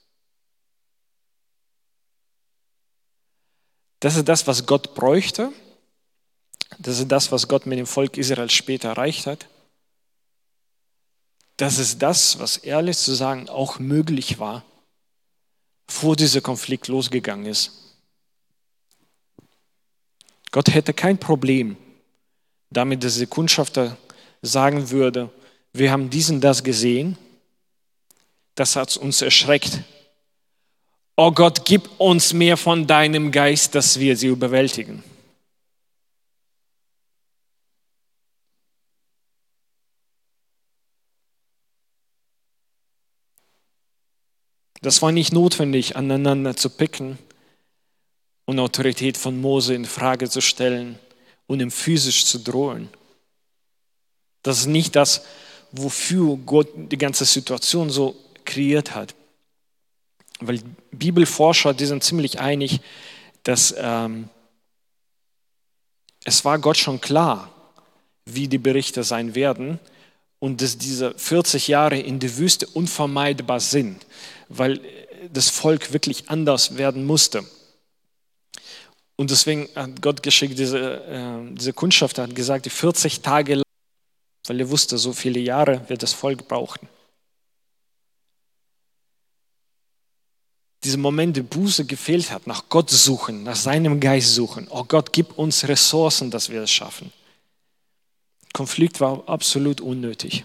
Das 4.00 4.16
ist 4.16 4.28
das, 4.28 4.46
was 4.46 4.66
Gott 4.66 4.94
bräuchte. 4.94 5.52
Das 6.78 7.00
ist 7.00 7.08
das, 7.08 7.32
was 7.32 7.48
Gott 7.48 7.66
mit 7.66 7.78
dem 7.78 7.86
Volk 7.86 8.16
Israel 8.16 8.50
später 8.50 8.90
erreicht 8.90 9.26
hat. 9.26 9.46
Das 11.56 11.78
ist 11.78 12.00
das, 12.00 12.38
was 12.38 12.58
ehrlich 12.58 12.96
zu 12.98 13.14
sagen 13.14 13.48
auch 13.48 13.80
möglich 13.80 14.38
war 14.38 14.64
bevor 15.88 16.14
dieser 16.14 16.40
Konflikt 16.40 16.86
losgegangen 16.86 17.46
ist. 17.46 17.87
Gott 20.50 20.72
hätte 20.74 20.94
kein 20.94 21.18
Problem 21.18 21.76
damit, 22.70 23.04
dass 23.04 23.18
der 23.18 23.26
Kundschafter 23.26 23.96
sagen 24.42 24.90
würde, 24.90 25.30
wir 25.72 25.90
haben 25.90 26.10
diesen 26.10 26.40
das 26.40 26.64
gesehen, 26.64 27.16
das 28.54 28.76
hat 28.76 28.96
uns 28.96 29.22
erschreckt. 29.22 29.80
Oh 31.16 31.32
Gott, 31.32 31.64
gib 31.64 31.88
uns 31.98 32.32
mehr 32.32 32.56
von 32.56 32.86
deinem 32.86 33.32
Geist, 33.32 33.74
dass 33.74 33.98
wir 33.98 34.16
sie 34.16 34.28
überwältigen. 34.28 35.02
Das 44.80 45.02
war 45.02 45.10
nicht 45.10 45.32
notwendig, 45.32 45.96
aneinander 45.96 46.56
zu 46.56 46.70
picken 46.70 47.18
und 48.48 48.58
Autorität 48.60 49.18
von 49.18 49.38
Mose 49.42 49.74
in 49.74 49.84
Frage 49.84 50.30
zu 50.30 50.40
stellen 50.40 50.98
und 51.46 51.60
ihm 51.60 51.70
physisch 51.70 52.24
zu 52.24 52.38
drohen. 52.38 52.88
Das 54.42 54.60
ist 54.60 54.68
nicht 54.68 54.96
das, 54.96 55.22
wofür 55.70 56.38
Gott 56.46 56.68
die 56.74 56.96
ganze 56.96 57.26
Situation 57.26 57.90
so 57.90 58.16
kreiert 58.46 58.94
hat. 58.94 59.14
Weil 60.40 60.60
Bibelforscher, 60.92 61.74
die 61.74 61.84
sind 61.84 62.02
ziemlich 62.02 62.40
einig, 62.40 62.80
dass 63.42 63.74
ähm, 63.76 64.30
es 66.24 66.42
war 66.42 66.58
Gott 66.58 66.78
schon 66.78 67.02
klar, 67.02 67.52
wie 68.24 68.48
die 68.48 68.56
Berichte 68.56 69.04
sein 69.04 69.34
werden 69.34 69.78
und 70.38 70.62
dass 70.62 70.78
diese 70.78 71.12
40 71.12 71.68
Jahre 71.68 71.98
in 71.98 72.18
der 72.18 72.38
Wüste 72.38 72.66
unvermeidbar 72.66 73.60
sind, 73.60 74.06
weil 74.48 74.80
das 75.34 75.50
Volk 75.50 75.92
wirklich 75.92 76.30
anders 76.30 76.78
werden 76.78 77.04
musste. 77.04 77.44
Und 79.20 79.32
deswegen 79.32 79.68
hat 79.74 80.00
Gott 80.00 80.22
geschickt, 80.22 80.56
diese, 80.58 80.78
äh, 80.78 81.54
diese 81.54 81.72
Kundschaft 81.72 82.18
hat 82.18 82.34
gesagt, 82.36 82.66
die 82.66 82.70
40 82.70 83.20
Tage 83.20 83.56
lang, 83.56 83.64
weil 84.46 84.60
er 84.60 84.70
wusste, 84.70 84.96
so 84.96 85.12
viele 85.12 85.40
Jahre 85.40 85.88
wird 85.88 86.04
das 86.04 86.12
Volk 86.12 86.46
brauchen. 86.46 86.88
Diese 90.84 90.98
Momente 90.98 91.42
Buße 91.42 91.84
gefehlt 91.84 92.30
hat, 92.30 92.46
nach 92.46 92.68
Gott 92.68 92.90
suchen, 92.90 93.42
nach 93.42 93.56
seinem 93.56 93.98
Geist 93.98 94.34
suchen. 94.34 94.68
Oh 94.70 94.84
Gott, 94.84 95.12
gib 95.12 95.36
uns 95.36 95.66
Ressourcen, 95.66 96.30
dass 96.30 96.50
wir 96.50 96.62
es 96.62 96.70
schaffen. 96.70 97.12
Konflikt 98.52 99.00
war 99.00 99.28
absolut 99.28 99.80
unnötig. 99.80 100.44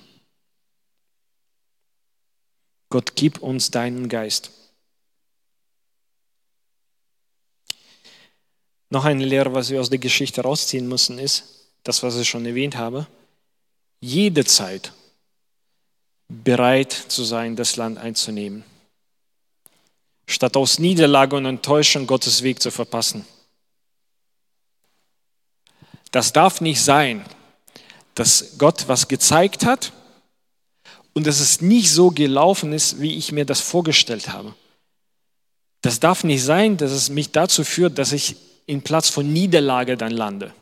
Gott, 2.89 3.15
gib 3.15 3.38
uns 3.38 3.70
deinen 3.70 4.10
Geist. 4.10 4.62
Noch 8.94 9.06
eine 9.06 9.26
Lehre, 9.26 9.52
was 9.56 9.72
wir 9.72 9.82
aus 9.82 9.90
der 9.90 9.98
Geschichte 9.98 10.42
rausziehen 10.42 10.88
müssen, 10.88 11.18
ist, 11.18 11.46
das, 11.82 12.04
was 12.04 12.16
ich 12.16 12.30
schon 12.30 12.46
erwähnt 12.46 12.78
habe, 12.78 13.08
jede 14.02 14.46
Zeit 14.46 14.94
bereit 16.28 16.92
zu 16.92 17.24
sein, 17.24 17.56
das 17.56 17.76
Land 17.76 17.98
einzunehmen, 17.98 18.64
statt 20.28 20.56
aus 20.56 20.78
Niederlage 20.78 21.36
und 21.36 21.48
Enttäuschung 21.48 22.06
Gottes 22.06 22.44
Weg 22.44 22.62
zu 22.62 22.70
verpassen. 22.70 23.26
Das 26.12 26.32
darf 26.32 26.62
nicht 26.62 26.80
sein, 26.80 27.26
dass 28.14 28.60
Gott 28.60 28.88
was 28.88 29.08
gezeigt 29.08 29.66
hat 29.66 29.92
und 31.14 31.26
dass 31.26 31.40
es 31.40 31.62
nicht 31.62 31.90
so 31.90 32.12
gelaufen 32.12 32.72
ist, 32.74 33.02
wie 33.02 33.16
ich 33.16 33.32
mir 33.32 33.46
das 33.46 33.60
vorgestellt 33.60 34.30
habe. 34.30 34.54
Das 35.82 36.00
darf 36.00 36.24
nicht 36.24 36.44
sein, 36.44 36.78
dass 36.78 36.92
es 36.92 37.10
mich 37.10 37.32
dazu 37.32 37.64
führt, 37.64 37.98
dass 37.98 38.12
ich 38.12 38.36
in 38.65 38.82
Platz 38.82 39.10
von 39.10 39.32
Niederlage 39.32 39.98
dann 39.98 40.12
lande. 40.12 40.53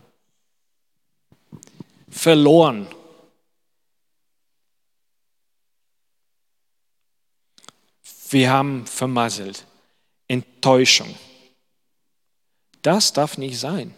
Verloren. 2.10 2.88
Wir 8.30 8.50
haben 8.50 8.86
vermasselt. 8.86 9.66
Enttäuschung. 10.28 11.16
Das 12.82 13.14
darf 13.14 13.38
nicht 13.38 13.60
sein 13.60 13.94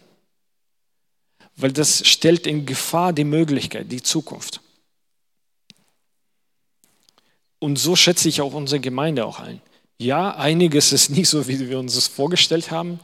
weil 1.56 1.72
das 1.72 2.08
stellt 2.08 2.48
in 2.48 2.66
Gefahr 2.66 3.14
die 3.14 3.24
Möglichkeit, 3.24 3.92
die 3.92 4.02
Zukunft. 4.02 4.62
Und 7.60 7.78
so 7.78 7.96
schätze 7.96 8.28
ich 8.28 8.42
auch 8.42 8.54
unsere 8.54 8.82
Gemeinde 8.82 9.26
auch 9.26 9.40
ein. 9.40 9.62
Ja, 9.98 10.36
einiges 10.36 10.92
ist 10.92 11.10
nicht 11.10 11.30
so, 11.30 11.48
wie 11.48 11.70
wir 11.70 11.80
uns 11.80 11.96
das 11.96 12.08
vorgestellt 12.08 12.72
haben. 12.72 13.00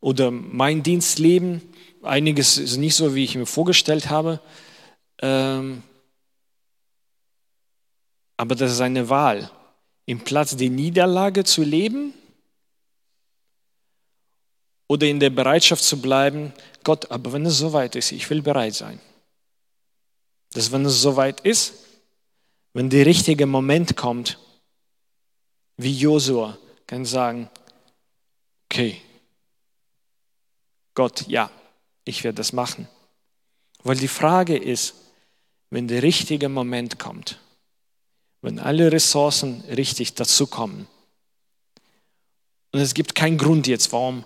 Oder 0.00 0.30
mein 0.30 0.82
Dienstleben, 0.82 1.62
einiges 2.02 2.58
ist 2.58 2.76
nicht 2.76 2.94
so, 2.94 3.14
wie 3.14 3.24
ich 3.24 3.34
mir 3.34 3.46
vorgestellt 3.46 4.08
habe. 4.08 4.40
Ähm, 5.20 5.82
aber 8.36 8.54
das 8.54 8.72
ist 8.72 8.80
eine 8.80 9.08
Wahl, 9.10 9.50
im 10.06 10.20
Platz 10.20 10.56
der 10.56 10.70
Niederlage 10.70 11.44
zu 11.44 11.62
leben 11.62 12.14
oder 14.88 15.06
in 15.06 15.20
der 15.20 15.30
Bereitschaft 15.30 15.84
zu 15.84 16.00
bleiben, 16.00 16.52
Gott, 16.82 17.10
aber 17.10 17.32
wenn 17.34 17.44
es 17.44 17.58
soweit 17.58 17.94
ist, 17.96 18.12
ich 18.12 18.28
will 18.30 18.42
bereit 18.42 18.74
sein. 18.74 18.98
Dass 20.52 20.72
wenn 20.72 20.84
es 20.86 21.00
soweit 21.02 21.40
ist, 21.40 21.74
wenn 22.72 22.88
der 22.88 23.06
richtige 23.06 23.46
Moment 23.46 23.96
kommt, 23.96 24.38
wie 25.76 25.92
Josua 25.92 26.58
kann 26.86 27.04
sagen, 27.04 27.48
okay, 28.64 29.00
Gott, 30.94 31.26
ja, 31.28 31.50
ich 32.04 32.24
werde 32.24 32.36
das 32.36 32.52
machen. 32.52 32.88
Weil 33.82 33.96
die 33.96 34.08
Frage 34.08 34.56
ist, 34.56 34.94
wenn 35.70 35.88
der 35.88 36.02
richtige 36.02 36.48
Moment 36.48 36.98
kommt, 36.98 37.40
wenn 38.42 38.58
alle 38.58 38.90
Ressourcen 38.92 39.62
richtig 39.68 40.14
dazukommen, 40.14 40.86
und 42.72 42.80
es 42.80 42.94
gibt 42.94 43.14
keinen 43.14 43.38
Grund 43.38 43.66
jetzt, 43.66 43.92
warum 43.92 44.24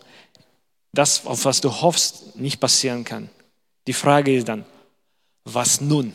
das, 0.93 1.27
auf 1.27 1.45
was 1.45 1.61
du 1.61 1.71
hoffst, 1.81 2.37
nicht 2.37 2.61
passieren 2.61 3.05
kann. 3.05 3.31
Die 3.87 3.93
Frage 3.93 4.37
ist 4.37 4.49
dann, 4.49 4.65
was 5.45 5.81
nun? 5.81 6.15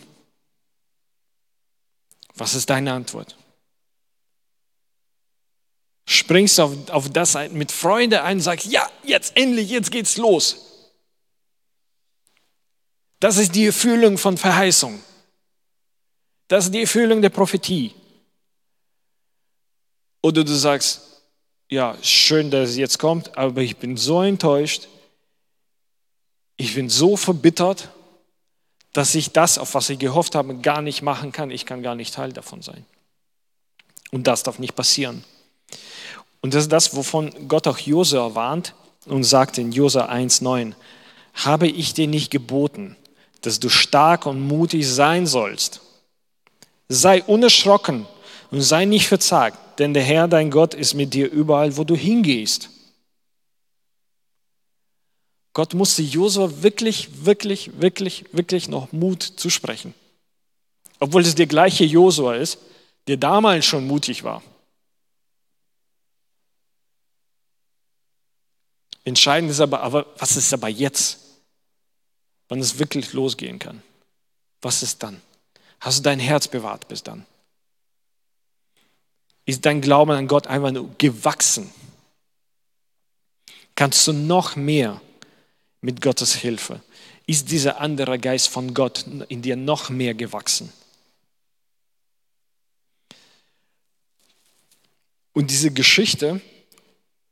Was 2.36 2.54
ist 2.54 2.70
deine 2.70 2.94
Antwort? 2.94 3.39
Springst 6.12 6.58
du 6.58 6.64
auf, 6.64 6.90
auf 6.90 7.10
das 7.12 7.38
mit 7.52 7.72
Freude 7.72 8.24
ein 8.24 8.38
und 8.38 8.42
sagst, 8.42 8.66
ja, 8.66 8.90
jetzt 9.04 9.38
endlich, 9.38 9.70
jetzt 9.70 9.92
geht's 9.92 10.18
los. 10.18 10.90
Das 13.20 13.38
ist 13.38 13.54
die 13.54 13.68
Erfüllung 13.68 14.18
von 14.18 14.36
Verheißung. 14.36 15.04
Das 16.48 16.66
ist 16.66 16.74
die 16.74 16.82
Erfüllung 16.82 17.22
der 17.22 17.30
Prophetie. 17.30 17.94
Oder 20.24 20.44
du 20.44 20.56
sagst, 20.56 21.22
ja, 21.70 21.96
schön, 22.02 22.50
dass 22.50 22.72
es 22.72 22.78
jetzt 22.78 22.98
kommt, 22.98 23.38
aber 23.38 23.62
ich 23.62 23.78
bin 23.78 23.96
so 23.96 24.24
enttäuscht, 24.24 24.88
ich 26.58 26.74
bin 26.74 26.90
so 26.90 27.18
verbittert, 27.18 27.90
dass 28.94 29.14
ich 29.14 29.32
das, 29.32 29.60
auf 29.60 29.76
was 29.76 29.92
ich 29.92 30.00
gehofft 30.00 30.34
habe, 30.34 30.56
gar 30.56 30.82
nicht 30.82 31.04
machen 31.04 31.32
kann. 31.32 31.52
Ich 31.52 31.68
kann 31.68 31.84
gar 31.84 31.94
nicht 31.94 32.16
Teil 32.16 32.34
davon 32.34 32.64
sein. 32.64 32.84
Und 34.10 34.26
das 34.26 34.42
darf 34.42 34.58
nicht 34.58 34.76
passieren. 34.76 35.24
Und 36.42 36.54
das 36.54 36.64
ist 36.64 36.72
das, 36.72 36.96
wovon 36.96 37.48
Gott 37.48 37.68
auch 37.68 37.78
Josua 37.78 38.36
warnt 38.36 38.74
und 39.06 39.24
sagt 39.24 39.58
in 39.58 39.72
Josua 39.72 40.10
1,9, 40.10 40.74
habe 41.34 41.68
ich 41.68 41.94
dir 41.94 42.08
nicht 42.08 42.32
geboten, 42.32 42.96
dass 43.42 43.60
du 43.60 43.70
stark 43.70 44.26
und 44.26 44.42
mutig 44.42 44.88
sein 44.88 45.28
sollst. 45.28 45.82
Sei 46.88 47.24
unerschrocken 47.24 48.06
und 48.52 48.62
sei 48.62 48.86
nicht 48.86 49.08
verzagt, 49.08 49.80
denn 49.80 49.94
der 49.94 50.04
Herr, 50.04 50.28
dein 50.28 50.52
Gott, 50.52 50.74
ist 50.74 50.94
mit 50.94 51.14
dir 51.14 51.32
überall, 51.32 51.78
wo 51.78 51.84
du 51.84 51.96
hingehst. 51.96 52.70
Gott 55.54 55.74
musste 55.74 56.02
Josua 56.02 56.50
wirklich, 56.62 57.26
wirklich, 57.26 57.82
wirklich, 57.82 58.26
wirklich 58.32 58.68
noch 58.68 58.92
Mut 58.92 59.24
zusprechen. 59.24 59.94
Obwohl 61.00 61.22
es 61.22 61.36
der 61.36 61.48
gleiche 61.48 61.86
Josua 61.86 62.36
ist, 62.36 62.60
der 63.08 63.18
damals 63.18 63.66
schon 63.66 63.88
mutig 63.88 64.24
war. 64.24 64.44
Entscheidend 69.04 69.50
ist 69.52 69.60
aber, 69.60 69.82
aber, 69.82 70.06
was 70.18 70.36
ist 70.38 70.54
aber 70.54 70.68
jetzt, 70.68 71.20
wann 72.48 72.60
es 72.60 72.80
wirklich 72.80 73.14
losgehen 73.14 73.60
kann? 73.60 73.82
Was 74.62 74.84
ist 74.84 75.02
dann? 75.04 75.22
Hast 75.80 76.00
du 76.00 76.04
dein 76.04 76.20
Herz 76.20 76.48
bewahrt 76.48 76.88
bis 76.88 77.04
dann? 77.04 77.26
ist 79.50 79.66
dein 79.66 79.82
Glauben 79.82 80.12
an 80.12 80.28
Gott 80.28 80.46
einfach 80.46 80.72
nur 80.72 80.90
gewachsen. 81.00 81.72
Kannst 83.76 84.06
du 84.08 84.14
noch 84.14 84.56
mehr 84.56 85.02
mit 85.82 86.02
Gottes 86.02 86.36
Hilfe? 86.36 86.82
Ist 87.26 87.50
dieser 87.50 87.82
andere 87.82 88.20
Geist 88.20 88.48
von 88.48 88.74
Gott 88.76 89.06
in 89.28 89.42
dir 89.42 89.56
noch 89.56 89.90
mehr 89.90 90.14
gewachsen? 90.14 90.72
Und 95.34 95.50
diese 95.50 95.72
Geschichte, 95.72 96.42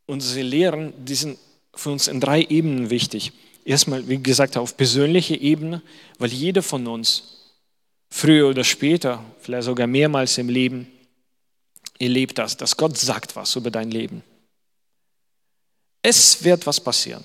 unsere 0.07 0.41
Lehren, 0.41 0.93
die 1.05 1.15
sind 1.15 1.37
für 1.79 1.91
uns 1.91 2.07
in 2.07 2.19
drei 2.19 2.43
Ebenen 2.43 2.89
wichtig. 2.89 3.31
Erstmal, 3.65 4.07
wie 4.07 4.21
gesagt, 4.21 4.57
auf 4.57 4.77
persönlicher 4.77 5.39
Ebene, 5.39 5.81
weil 6.19 6.31
jeder 6.31 6.63
von 6.63 6.87
uns 6.87 7.53
früher 8.09 8.49
oder 8.49 8.63
später, 8.63 9.23
vielleicht 9.41 9.65
sogar 9.65 9.87
mehrmals 9.87 10.37
im 10.37 10.49
Leben, 10.49 10.87
erlebt 11.99 12.37
das, 12.37 12.57
dass 12.57 12.77
Gott 12.77 12.97
sagt 12.97 13.35
was 13.35 13.55
über 13.55 13.71
dein 13.71 13.91
Leben. 13.91 14.23
Es 16.01 16.43
wird 16.43 16.65
was 16.65 16.79
passieren. 16.79 17.23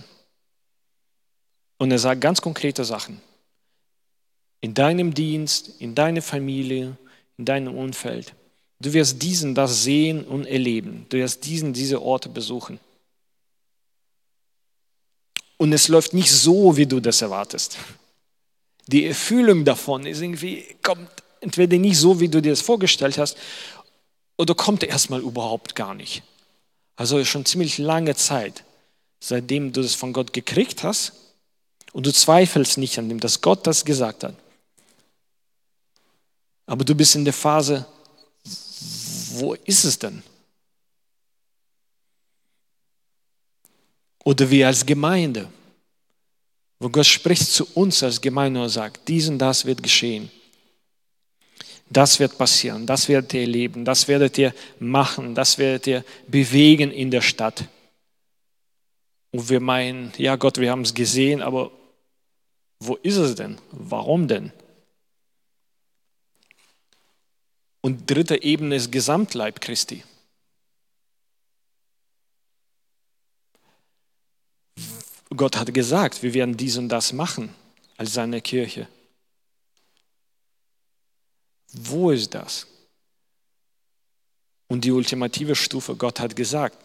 Und 1.78 1.90
er 1.90 1.98
sagt 1.98 2.20
ganz 2.20 2.40
konkrete 2.40 2.84
Sachen. 2.84 3.20
In 4.60 4.74
deinem 4.74 5.14
Dienst, 5.14 5.80
in 5.80 5.94
deiner 5.94 6.22
Familie, 6.22 6.96
in 7.36 7.44
deinem 7.44 7.76
Umfeld. 7.76 8.34
Du 8.80 8.92
wirst 8.92 9.22
diesen 9.22 9.54
das 9.54 9.84
sehen 9.84 10.24
und 10.24 10.46
erleben. 10.46 11.06
Du 11.08 11.16
wirst 11.18 11.44
diesen 11.44 11.72
diese 11.72 12.02
Orte 12.02 12.28
besuchen. 12.28 12.80
Und 15.62 15.72
es 15.72 15.86
läuft 15.86 16.12
nicht 16.12 16.32
so, 16.32 16.76
wie 16.76 16.86
du 16.86 16.98
das 16.98 17.22
erwartest. 17.22 17.78
Die 18.88 19.06
Erfüllung 19.06 19.64
davon 19.64 20.06
ist 20.06 20.20
irgendwie, 20.20 20.66
kommt 20.82 21.08
entweder 21.40 21.78
nicht 21.78 21.98
so, 21.98 22.18
wie 22.18 22.26
du 22.26 22.42
dir 22.42 22.50
das 22.50 22.60
vorgestellt 22.60 23.16
hast, 23.16 23.36
oder 24.36 24.56
kommt 24.56 24.82
er 24.82 24.88
erstmal 24.88 25.20
überhaupt 25.20 25.76
gar 25.76 25.94
nicht? 25.94 26.24
Also 26.96 27.24
schon 27.24 27.44
ziemlich 27.44 27.78
lange 27.78 28.16
Zeit, 28.16 28.64
seitdem 29.20 29.72
du 29.72 29.82
das 29.82 29.94
von 29.94 30.12
Gott 30.12 30.32
gekriegt 30.32 30.82
hast 30.82 31.12
und 31.92 32.06
du 32.06 32.12
zweifelst 32.12 32.78
nicht 32.78 32.98
an 32.98 33.08
dem, 33.08 33.20
dass 33.20 33.40
Gott 33.40 33.64
das 33.64 33.84
gesagt 33.84 34.24
hat. 34.24 34.34
Aber 36.66 36.84
du 36.84 36.96
bist 36.96 37.14
in 37.14 37.24
der 37.24 37.34
Phase, 37.34 37.86
wo 39.34 39.54
ist 39.54 39.84
es 39.84 39.96
denn? 39.96 40.24
Oder 44.24 44.50
wir 44.50 44.66
als 44.68 44.86
Gemeinde, 44.86 45.48
wo 46.78 46.88
Gott 46.88 47.06
spricht 47.06 47.46
zu 47.46 47.66
uns 47.74 48.02
als 48.02 48.20
Gemeinde 48.20 48.62
und 48.62 48.68
sagt, 48.68 49.08
dies 49.08 49.28
und 49.28 49.38
das 49.38 49.64
wird 49.64 49.82
geschehen. 49.82 50.30
Das 51.90 52.18
wird 52.18 52.38
passieren, 52.38 52.86
das 52.86 53.08
werdet 53.08 53.34
ihr 53.34 53.42
erleben, 53.42 53.84
das 53.84 54.08
werdet 54.08 54.38
ihr 54.38 54.54
machen, 54.78 55.34
das 55.34 55.58
werdet 55.58 55.86
ihr 55.86 56.04
bewegen 56.26 56.90
in 56.90 57.10
der 57.10 57.20
Stadt. 57.20 57.64
Und 59.30 59.48
wir 59.48 59.60
meinen, 59.60 60.12
ja 60.16 60.36
Gott, 60.36 60.58
wir 60.58 60.70
haben 60.70 60.82
es 60.82 60.94
gesehen, 60.94 61.42
aber 61.42 61.70
wo 62.80 62.96
ist 62.96 63.16
es 63.16 63.34
denn? 63.34 63.58
Warum 63.70 64.26
denn? 64.26 64.52
Und 67.82 68.10
dritte 68.10 68.42
Ebene 68.42 68.76
ist 68.76 68.90
Gesamtleib 68.90 69.60
Christi. 69.60 70.02
Gott 75.34 75.56
hat 75.56 75.72
gesagt, 75.72 76.22
wir 76.22 76.34
werden 76.34 76.56
dies 76.56 76.76
und 76.76 76.88
das 76.88 77.12
machen 77.12 77.54
als 77.96 78.14
seine 78.14 78.40
Kirche. 78.40 78.88
Wo 81.72 82.10
ist 82.10 82.34
das? 82.34 82.66
Und 84.68 84.84
die 84.84 84.90
ultimative 84.90 85.54
Stufe, 85.54 85.96
Gott 85.96 86.20
hat 86.20 86.34
gesagt, 86.36 86.76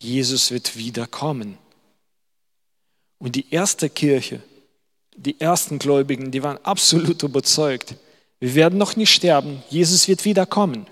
Jesus 0.00 0.50
wird 0.50 0.76
wiederkommen. 0.76 1.58
Und 3.18 3.34
die 3.34 3.50
erste 3.50 3.90
Kirche, 3.90 4.42
die 5.16 5.40
ersten 5.40 5.78
Gläubigen, 5.78 6.30
die 6.30 6.42
waren 6.42 6.58
absolut 6.64 7.22
überzeugt, 7.22 7.94
wir 8.40 8.54
werden 8.54 8.78
noch 8.78 8.94
nicht 8.94 9.12
sterben, 9.12 9.62
Jesus 9.68 10.06
wird 10.06 10.24
wiederkommen. 10.24 10.86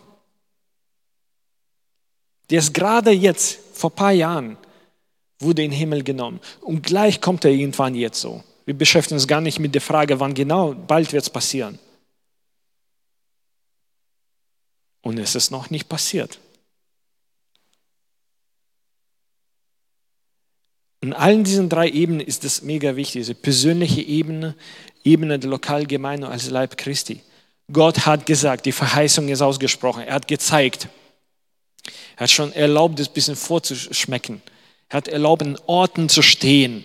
Der 2.51 2.59
ist 2.59 2.75
gerade 2.75 3.11
jetzt, 3.13 3.59
vor 3.73 3.91
ein 3.91 3.97
paar 3.97 4.13
Jahren, 4.13 4.57
wurde 5.39 5.63
in 5.63 5.71
den 5.71 5.79
Himmel 5.79 6.03
genommen. 6.03 6.41
Und 6.61 6.83
gleich 6.83 7.21
kommt 7.21 7.45
er 7.45 7.51
irgendwann 7.51 7.95
jetzt 7.95 8.21
so. 8.21 8.43
Wir 8.65 8.75
beschäftigen 8.75 9.17
uns 9.17 9.29
gar 9.29 9.41
nicht 9.41 9.59
mit 9.59 9.75
der 9.75 9.81
Frage, 9.81 10.19
wann 10.19 10.35
genau, 10.35 10.75
bald 10.75 11.13
wird 11.13 11.23
es 11.23 11.31
passieren. 11.31 11.79
Und 15.03 15.19
es 15.19 15.37
ist 15.37 15.51
noch 15.51 15.71
nicht 15.71 15.89
passiert. 15.89 16.41
In 21.01 21.13
allen 21.13 21.45
diesen 21.45 21.69
drei 21.69 21.89
Ebenen 21.89 22.21
ist 22.21 22.43
es 22.45 22.63
mega 22.63 22.97
wichtig, 22.97 23.21
diese 23.21 23.35
persönliche 23.37 24.01
Ebene, 24.03 24.57
Ebene 25.05 25.39
der 25.39 25.51
Lokalgemeinde 25.51 26.27
als 26.27 26.51
Leib 26.51 26.77
Christi. 26.77 27.21
Gott 27.73 28.07
hat 28.07 28.27
gesagt, 28.27 28.67
die 28.67 28.73
Verheißung 28.73 29.29
ist 29.29 29.43
ausgesprochen, 29.43 30.03
er 30.03 30.15
hat 30.15 30.27
gezeigt, 30.27 30.89
er 32.17 32.23
hat 32.23 32.31
schon 32.31 32.53
erlaubt, 32.53 32.99
es 32.99 33.09
ein 33.09 33.15
bisschen 33.15 33.37
vorzuschmecken. 33.37 34.43
Er 34.89 34.99
hat 34.99 35.09
erlaubt, 35.09 35.43
in 35.43 35.59
Orten 35.67 36.09
zu 36.09 36.23
stehen 36.23 36.85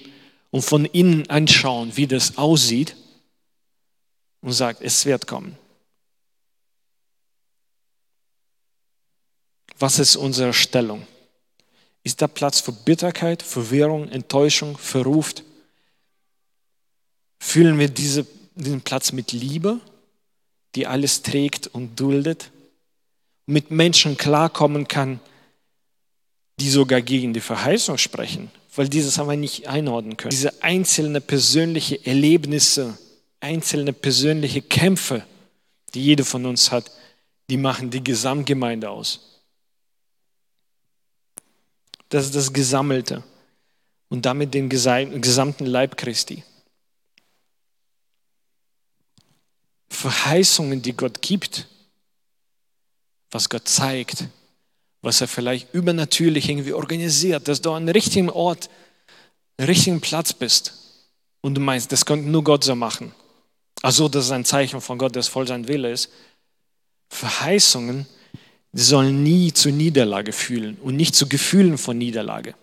und 0.49 0.63
von 0.63 0.85
innen 0.85 1.29
anschauen, 1.29 1.95
wie 1.95 2.07
das 2.07 2.37
aussieht 2.37 2.95
und 4.41 4.53
sagt, 4.53 4.81
es 4.81 5.05
wird 5.05 5.27
kommen. 5.27 5.57
Was 9.77 9.99
ist 9.99 10.15
unsere 10.15 10.53
Stellung? 10.53 11.07
Ist 12.03 12.21
da 12.21 12.27
Platz 12.27 12.59
für 12.59 12.71
Bitterkeit, 12.71 13.43
Verwirrung, 13.43 14.09
Enttäuschung, 14.09 14.77
Verruft? 14.77 15.43
Fühlen 17.39 17.79
wir 17.79 17.89
diese, 17.89 18.25
diesen 18.55 18.81
Platz 18.81 19.11
mit 19.11 19.31
Liebe, 19.31 19.79
die 20.75 20.87
alles 20.87 21.21
trägt 21.21 21.67
und 21.67 21.99
duldet, 21.99 22.51
mit 23.45 23.71
Menschen 23.71 24.17
klarkommen 24.17 24.87
kann, 24.87 25.19
die 26.59 26.69
sogar 26.69 27.01
gegen 27.01 27.33
die 27.33 27.39
Verheißung 27.39 27.97
sprechen, 27.97 28.51
weil 28.75 28.87
dieses 28.87 29.17
haben 29.17 29.29
wir 29.29 29.37
nicht 29.37 29.67
einordnen 29.67 30.17
können. 30.17 30.31
Diese 30.31 30.61
einzelnen 30.61 31.21
persönlichen 31.21 32.03
Erlebnisse, 32.05 32.97
einzelne 33.39 33.93
persönliche 33.93 34.61
Kämpfe, 34.61 35.25
die 35.93 36.03
jeder 36.03 36.25
von 36.25 36.45
uns 36.45 36.71
hat, 36.71 36.91
die 37.49 37.57
machen 37.57 37.89
die 37.89 38.03
Gesamtgemeinde 38.03 38.89
aus. 38.89 39.41
Das 42.09 42.25
ist 42.25 42.35
das 42.35 42.53
Gesammelte 42.53 43.23
und 44.09 44.25
damit 44.25 44.53
den 44.53 44.69
gesamten 44.69 45.65
Leib 45.65 45.97
Christi. 45.97 46.43
Verheißungen, 49.89 50.81
die 50.81 50.93
Gott 50.93 51.21
gibt, 51.21 51.67
was 53.29 53.49
Gott 53.49 53.67
zeigt, 53.67 54.25
was 55.01 55.21
er 55.21 55.27
vielleicht 55.27 55.73
übernatürlich 55.73 56.49
irgendwie 56.49 56.73
organisiert, 56.73 57.47
dass 57.47 57.61
du 57.61 57.71
an 57.71 57.85
dem 57.85 57.93
richtigen 57.93 58.29
Ort, 58.29 58.69
am 59.57 59.65
richtigen 59.65 60.01
Platz 60.01 60.33
bist 60.33 60.73
und 61.41 61.55
du 61.55 61.61
meinst, 61.61 61.91
das 61.91 62.05
könnte 62.05 62.29
nur 62.29 62.43
Gott 62.43 62.63
so 62.63 62.75
machen. 62.75 63.13
Also 63.81 64.07
das 64.07 64.25
ist 64.25 64.31
ein 64.31 64.45
Zeichen 64.45 64.81
von 64.81 64.97
Gott, 64.97 65.15
dass 65.15 65.27
voll 65.27 65.47
sein 65.47 65.67
Wille 65.67 65.91
ist. 65.91 66.09
Verheißungen, 67.09 68.05
sollen 68.73 69.23
nie 69.23 69.51
zu 69.51 69.69
Niederlage 69.69 70.31
fühlen 70.31 70.77
und 70.81 70.95
nicht 70.95 71.15
zu 71.15 71.27
Gefühlen 71.27 71.77
von 71.77 71.97
Niederlage. 71.97 72.55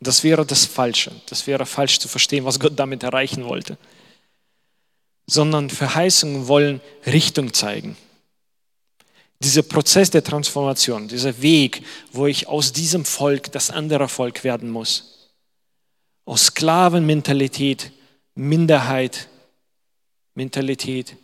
Das 0.00 0.24
wäre 0.24 0.44
das 0.44 0.64
Falsche. 0.64 1.12
Das 1.26 1.46
wäre 1.46 1.66
falsch 1.66 1.98
zu 1.98 2.08
verstehen, 2.08 2.44
was 2.44 2.60
Gott 2.60 2.78
damit 2.78 3.02
erreichen 3.02 3.44
wollte. 3.44 3.78
Sondern 5.26 5.70
Verheißungen 5.70 6.48
wollen 6.48 6.80
Richtung 7.06 7.52
zeigen. 7.52 7.96
Dieser 9.44 9.62
Prozess 9.62 10.10
der 10.10 10.24
Transformation, 10.24 11.06
dieser 11.06 11.42
Weg, 11.42 11.84
wo 12.12 12.26
ich 12.26 12.48
aus 12.48 12.72
diesem 12.72 13.04
Volk 13.04 13.52
das 13.52 13.70
andere 13.70 14.08
Volk 14.08 14.42
werden 14.42 14.70
muss. 14.70 15.28
Aus 16.24 16.46
Sklavenmentalität, 16.46 17.92
Minderheit, 18.34 19.28
Mentalität, 20.34 21.16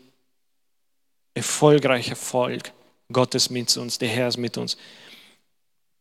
erfolgreicher 1.32 2.14
Volk 2.14 2.72
Gott 3.10 3.34
ist 3.34 3.50
mit 3.50 3.74
uns, 3.76 3.98
der 3.98 4.08
Herr 4.08 4.28
ist 4.28 4.36
mit 4.36 4.58
uns. 4.58 4.76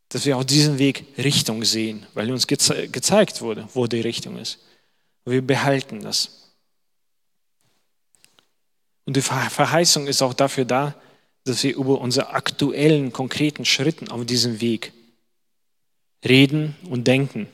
Dass 0.09 0.25
wir 0.25 0.37
auf 0.37 0.45
diesem 0.45 0.77
Weg 0.77 1.05
Richtung 1.17 1.63
sehen, 1.63 2.05
weil 2.13 2.31
uns 2.31 2.47
geze 2.47 2.89
gezeigt 2.89 3.41
wurde, 3.41 3.67
wo 3.73 3.87
die 3.87 4.01
Richtung 4.01 4.37
ist. 4.37 4.59
Wir 5.23 5.41
behalten 5.41 6.01
das. 6.01 6.51
Und 9.05 9.15
die 9.15 9.21
Verheißung 9.21 10.07
ist 10.07 10.21
auch 10.21 10.33
dafür 10.33 10.65
da, 10.65 10.95
dass 11.45 11.63
wir 11.63 11.75
über 11.75 11.99
unsere 11.99 12.29
aktuellen, 12.29 13.11
konkreten 13.11 13.65
Schritten 13.65 14.09
auf 14.09 14.25
diesem 14.25 14.61
Weg 14.61 14.93
reden 16.23 16.75
und 16.89 17.07
denken. 17.07 17.47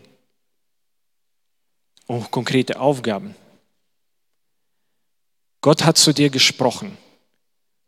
Auch 2.08 2.32
konkrete 2.32 2.80
Aufgaben. 2.80 3.36
Gott 5.62 5.84
hat 5.84 5.98
zu 5.98 6.14
dir 6.14 6.30
gesprochen. 6.30 6.98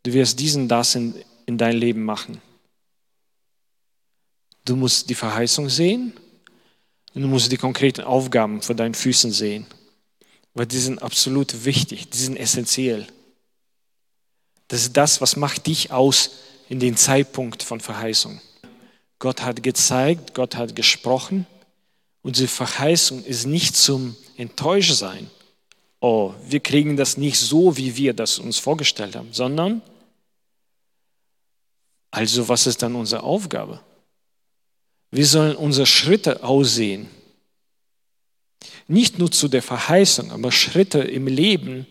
Du 0.02 0.12
wirst 0.12 0.40
diesen 0.40 0.68
das 0.68 0.94
in, 0.94 1.14
in 1.46 1.58
dein 1.58 1.76
Leben 1.76 2.04
machen. 2.04 2.40
Du 4.64 4.76
musst 4.76 5.08
die 5.08 5.14
Verheißung 5.14 5.68
sehen 5.68 6.12
und 7.14 7.22
du 7.22 7.28
musst 7.28 7.50
die 7.50 7.56
konkreten 7.56 8.02
Aufgaben 8.02 8.62
vor 8.62 8.74
deinen 8.74 8.94
Füßen 8.94 9.32
sehen, 9.32 9.66
weil 10.54 10.66
die 10.66 10.78
sind 10.78 11.02
absolut 11.02 11.64
wichtig, 11.64 12.10
die 12.10 12.18
sind 12.18 12.36
essentiell. 12.36 13.06
Das 14.68 14.82
ist 14.82 14.96
das, 14.96 15.20
was 15.20 15.36
macht 15.36 15.66
dich 15.66 15.90
aus 15.90 16.30
in 16.68 16.78
den 16.78 16.96
Zeitpunkt 16.96 17.62
von 17.62 17.80
Verheißung. 17.80 18.40
Gott 19.18 19.42
hat 19.42 19.62
gezeigt, 19.62 20.34
Gott 20.34 20.54
hat 20.54 20.76
gesprochen 20.76 21.46
und 22.22 22.36
diese 22.36 22.48
Verheißung 22.48 23.24
ist 23.24 23.46
nicht 23.46 23.76
zum 23.76 24.14
Enttäuschsein. 24.36 25.30
Oh, 26.00 26.34
wir 26.46 26.60
kriegen 26.60 26.96
das 26.96 27.16
nicht 27.16 27.38
so, 27.38 27.76
wie 27.76 27.96
wir 27.96 28.12
das 28.12 28.38
uns 28.38 28.58
vorgestellt 28.58 29.16
haben, 29.16 29.32
sondern 29.32 29.82
also 32.10 32.48
was 32.48 32.66
ist 32.66 32.82
dann 32.82 32.94
unsere 32.94 33.22
Aufgabe? 33.22 33.80
Wie 35.10 35.24
sollen 35.24 35.56
unsere 35.56 35.86
Schritte 35.86 36.42
aussehen? 36.42 37.08
Nicht 38.86 39.18
nur 39.18 39.30
zu 39.30 39.48
der 39.48 39.62
Verheißung, 39.62 40.30
aber 40.32 40.52
Schritte 40.52 41.00
im 41.00 41.26
Leben, 41.26 41.86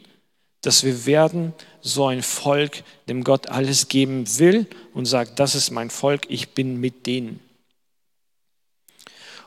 dass 0.61 0.83
wir 0.83 1.05
werden 1.05 1.53
so 1.81 2.07
ein 2.07 2.23
Volk, 2.23 2.83
dem 3.07 3.23
Gott 3.23 3.47
alles 3.47 3.87
geben 3.87 4.25
will 4.39 4.67
und 4.93 5.05
sagt, 5.05 5.39
das 5.39 5.55
ist 5.55 5.71
mein 5.71 5.89
Volk, 5.89 6.25
ich 6.29 6.49
bin 6.49 6.79
mit 6.79 7.05
denen. 7.05 7.39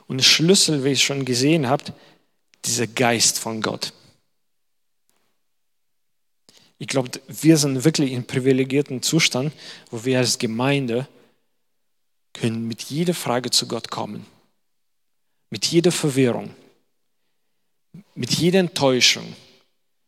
Und 0.07 0.23
Schlüssel, 0.23 0.83
wie 0.83 0.89
ihr 0.89 0.95
schon 0.95 1.25
gesehen 1.25 1.69
habt, 1.69 1.93
dieser 2.65 2.87
Geist 2.87 3.39
von 3.39 3.61
Gott. 3.61 3.93
Ich 6.77 6.87
glaube, 6.87 7.11
wir 7.27 7.57
sind 7.57 7.83
wirklich 7.83 8.11
in 8.11 8.25
privilegierten 8.25 9.03
Zustand, 9.03 9.53
wo 9.91 10.03
wir 10.03 10.17
als 10.17 10.39
Gemeinde 10.39 11.07
können 12.33 12.67
mit 12.67 12.81
jeder 12.83 13.13
Frage 13.13 13.51
zu 13.51 13.67
Gott 13.67 13.91
kommen, 13.91 14.25
mit 15.49 15.67
jeder 15.67 15.91
Verwirrung, 15.91 16.55
mit 18.15 18.33
jeder 18.33 18.61
Enttäuschung, 18.61 19.35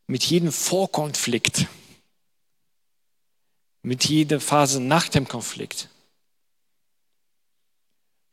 mit 0.08 0.24
jedem 0.24 0.52
Vorkonflikt 0.52 1.68
mit 3.84 4.06
jeder 4.06 4.40
Phase 4.40 4.80
nach 4.80 5.10
dem 5.10 5.28
Konflikt. 5.28 5.90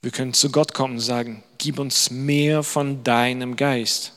Wir 0.01 0.13
können 0.13 0.33
zu 0.33 0.51
Gott 0.51 0.73
kommen 0.73 0.95
und 0.95 1.01
sagen, 1.01 1.43
gib 1.59 1.79
uns 1.79 2.11
mehr 2.11 2.63
von 2.63 3.05
deinem 3.05 3.57
Geist. 3.57 4.15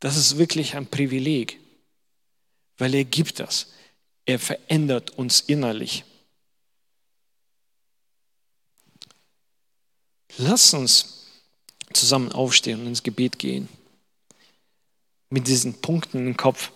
Das 0.00 0.16
ist 0.16 0.38
wirklich 0.38 0.74
ein 0.76 0.86
Privileg, 0.86 1.58
weil 2.78 2.94
er 2.94 3.04
gibt 3.04 3.40
das. 3.40 3.72
Er 4.24 4.38
verändert 4.38 5.10
uns 5.10 5.40
innerlich. 5.40 6.04
Lass 10.38 10.72
uns 10.72 11.26
zusammen 11.92 12.32
aufstehen 12.32 12.80
und 12.80 12.86
ins 12.86 13.02
Gebet 13.02 13.38
gehen. 13.38 13.68
Mit 15.32 15.48
diesen 15.48 15.72
Punkten 15.80 16.26
im 16.26 16.36
Kopf 16.36 16.70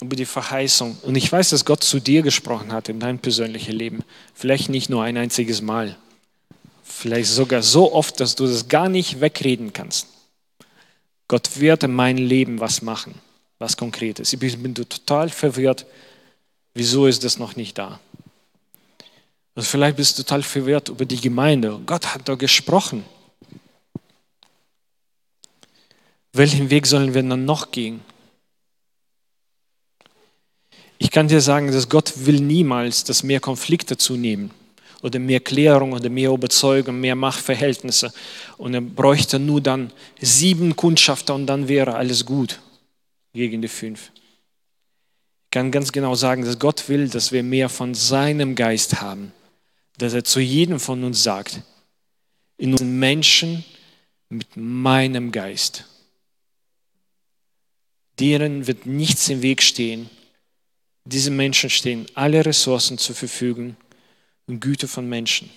über 0.00 0.16
die 0.16 0.26
Verheißung. 0.26 0.98
Und 1.02 1.14
ich 1.14 1.30
weiß, 1.30 1.50
dass 1.50 1.64
Gott 1.64 1.84
zu 1.84 2.00
dir 2.00 2.22
gesprochen 2.22 2.72
hat 2.72 2.88
in 2.88 2.98
dein 2.98 3.20
persönliches 3.20 3.72
Leben. 3.72 4.02
Vielleicht 4.34 4.68
nicht 4.68 4.90
nur 4.90 5.04
ein 5.04 5.16
einziges 5.16 5.62
Mal. 5.62 5.96
Vielleicht 6.82 7.30
sogar 7.30 7.62
so 7.62 7.92
oft, 7.92 8.18
dass 8.18 8.34
du 8.34 8.44
das 8.44 8.66
gar 8.66 8.88
nicht 8.88 9.20
wegreden 9.20 9.72
kannst. 9.72 10.08
Gott 11.28 11.60
wird 11.60 11.84
in 11.84 11.94
meinem 11.94 12.26
Leben 12.26 12.58
was 12.58 12.82
machen, 12.82 13.14
was 13.60 13.76
Konkretes. 13.76 14.32
Ich 14.32 14.40
bin 14.40 14.74
total 14.74 15.28
verwirrt. 15.28 15.86
Wieso 16.74 17.06
ist 17.06 17.22
das 17.22 17.38
noch 17.38 17.54
nicht 17.54 17.78
da? 17.78 18.00
Also 19.54 19.68
vielleicht 19.68 19.96
bist 19.96 20.18
du 20.18 20.24
total 20.24 20.42
verwirrt 20.42 20.88
über 20.88 21.04
die 21.04 21.20
Gemeinde. 21.20 21.78
Gott 21.86 22.12
hat 22.12 22.28
doch 22.28 22.36
gesprochen. 22.36 23.04
Welchen 26.34 26.70
Weg 26.70 26.86
sollen 26.86 27.12
wir 27.12 27.22
dann 27.22 27.44
noch 27.44 27.70
gehen? 27.70 28.00
Ich 30.96 31.10
kann 31.10 31.28
dir 31.28 31.40
sagen, 31.40 31.70
dass 31.70 31.88
Gott 31.88 32.12
will 32.26 32.40
niemals, 32.40 33.04
dass 33.04 33.22
mehr 33.22 33.40
Konflikte 33.40 33.98
zunehmen 33.98 34.50
oder 35.02 35.18
mehr 35.18 35.40
Klärung 35.40 35.92
oder 35.92 36.08
mehr 36.08 36.30
Überzeugung, 36.30 37.00
mehr 37.00 37.16
Machtverhältnisse. 37.16 38.12
Und 38.56 38.72
er 38.72 38.80
bräuchte 38.80 39.38
nur 39.38 39.60
dann 39.60 39.92
sieben 40.20 40.74
Kundschafter 40.74 41.34
und 41.34 41.46
dann 41.46 41.68
wäre 41.68 41.96
alles 41.96 42.24
gut 42.24 42.60
gegen 43.34 43.60
die 43.60 43.68
fünf. 43.68 44.10
Ich 45.44 45.50
kann 45.50 45.70
ganz 45.70 45.92
genau 45.92 46.14
sagen, 46.14 46.44
dass 46.44 46.58
Gott 46.58 46.88
will, 46.88 47.08
dass 47.08 47.32
wir 47.32 47.42
mehr 47.42 47.68
von 47.68 47.94
seinem 47.94 48.54
Geist 48.54 49.02
haben, 49.02 49.32
dass 49.98 50.14
er 50.14 50.24
zu 50.24 50.40
jedem 50.40 50.80
von 50.80 51.04
uns 51.04 51.22
sagt, 51.22 51.60
in 52.56 52.72
unseren 52.72 52.98
Menschen 52.98 53.64
mit 54.30 54.56
meinem 54.56 55.30
Geist 55.30 55.84
deren 58.18 58.66
wird 58.66 58.86
nichts 58.86 59.28
im 59.28 59.42
Weg 59.42 59.62
stehen. 59.62 60.10
Diesen 61.04 61.36
Menschen 61.36 61.70
stehen 61.70 62.06
alle 62.14 62.44
Ressourcen 62.44 62.98
zur 62.98 63.16
Verfügung 63.16 63.76
und 64.46 64.60
Güte 64.60 64.88
von 64.88 65.08
Menschen. 65.08 65.50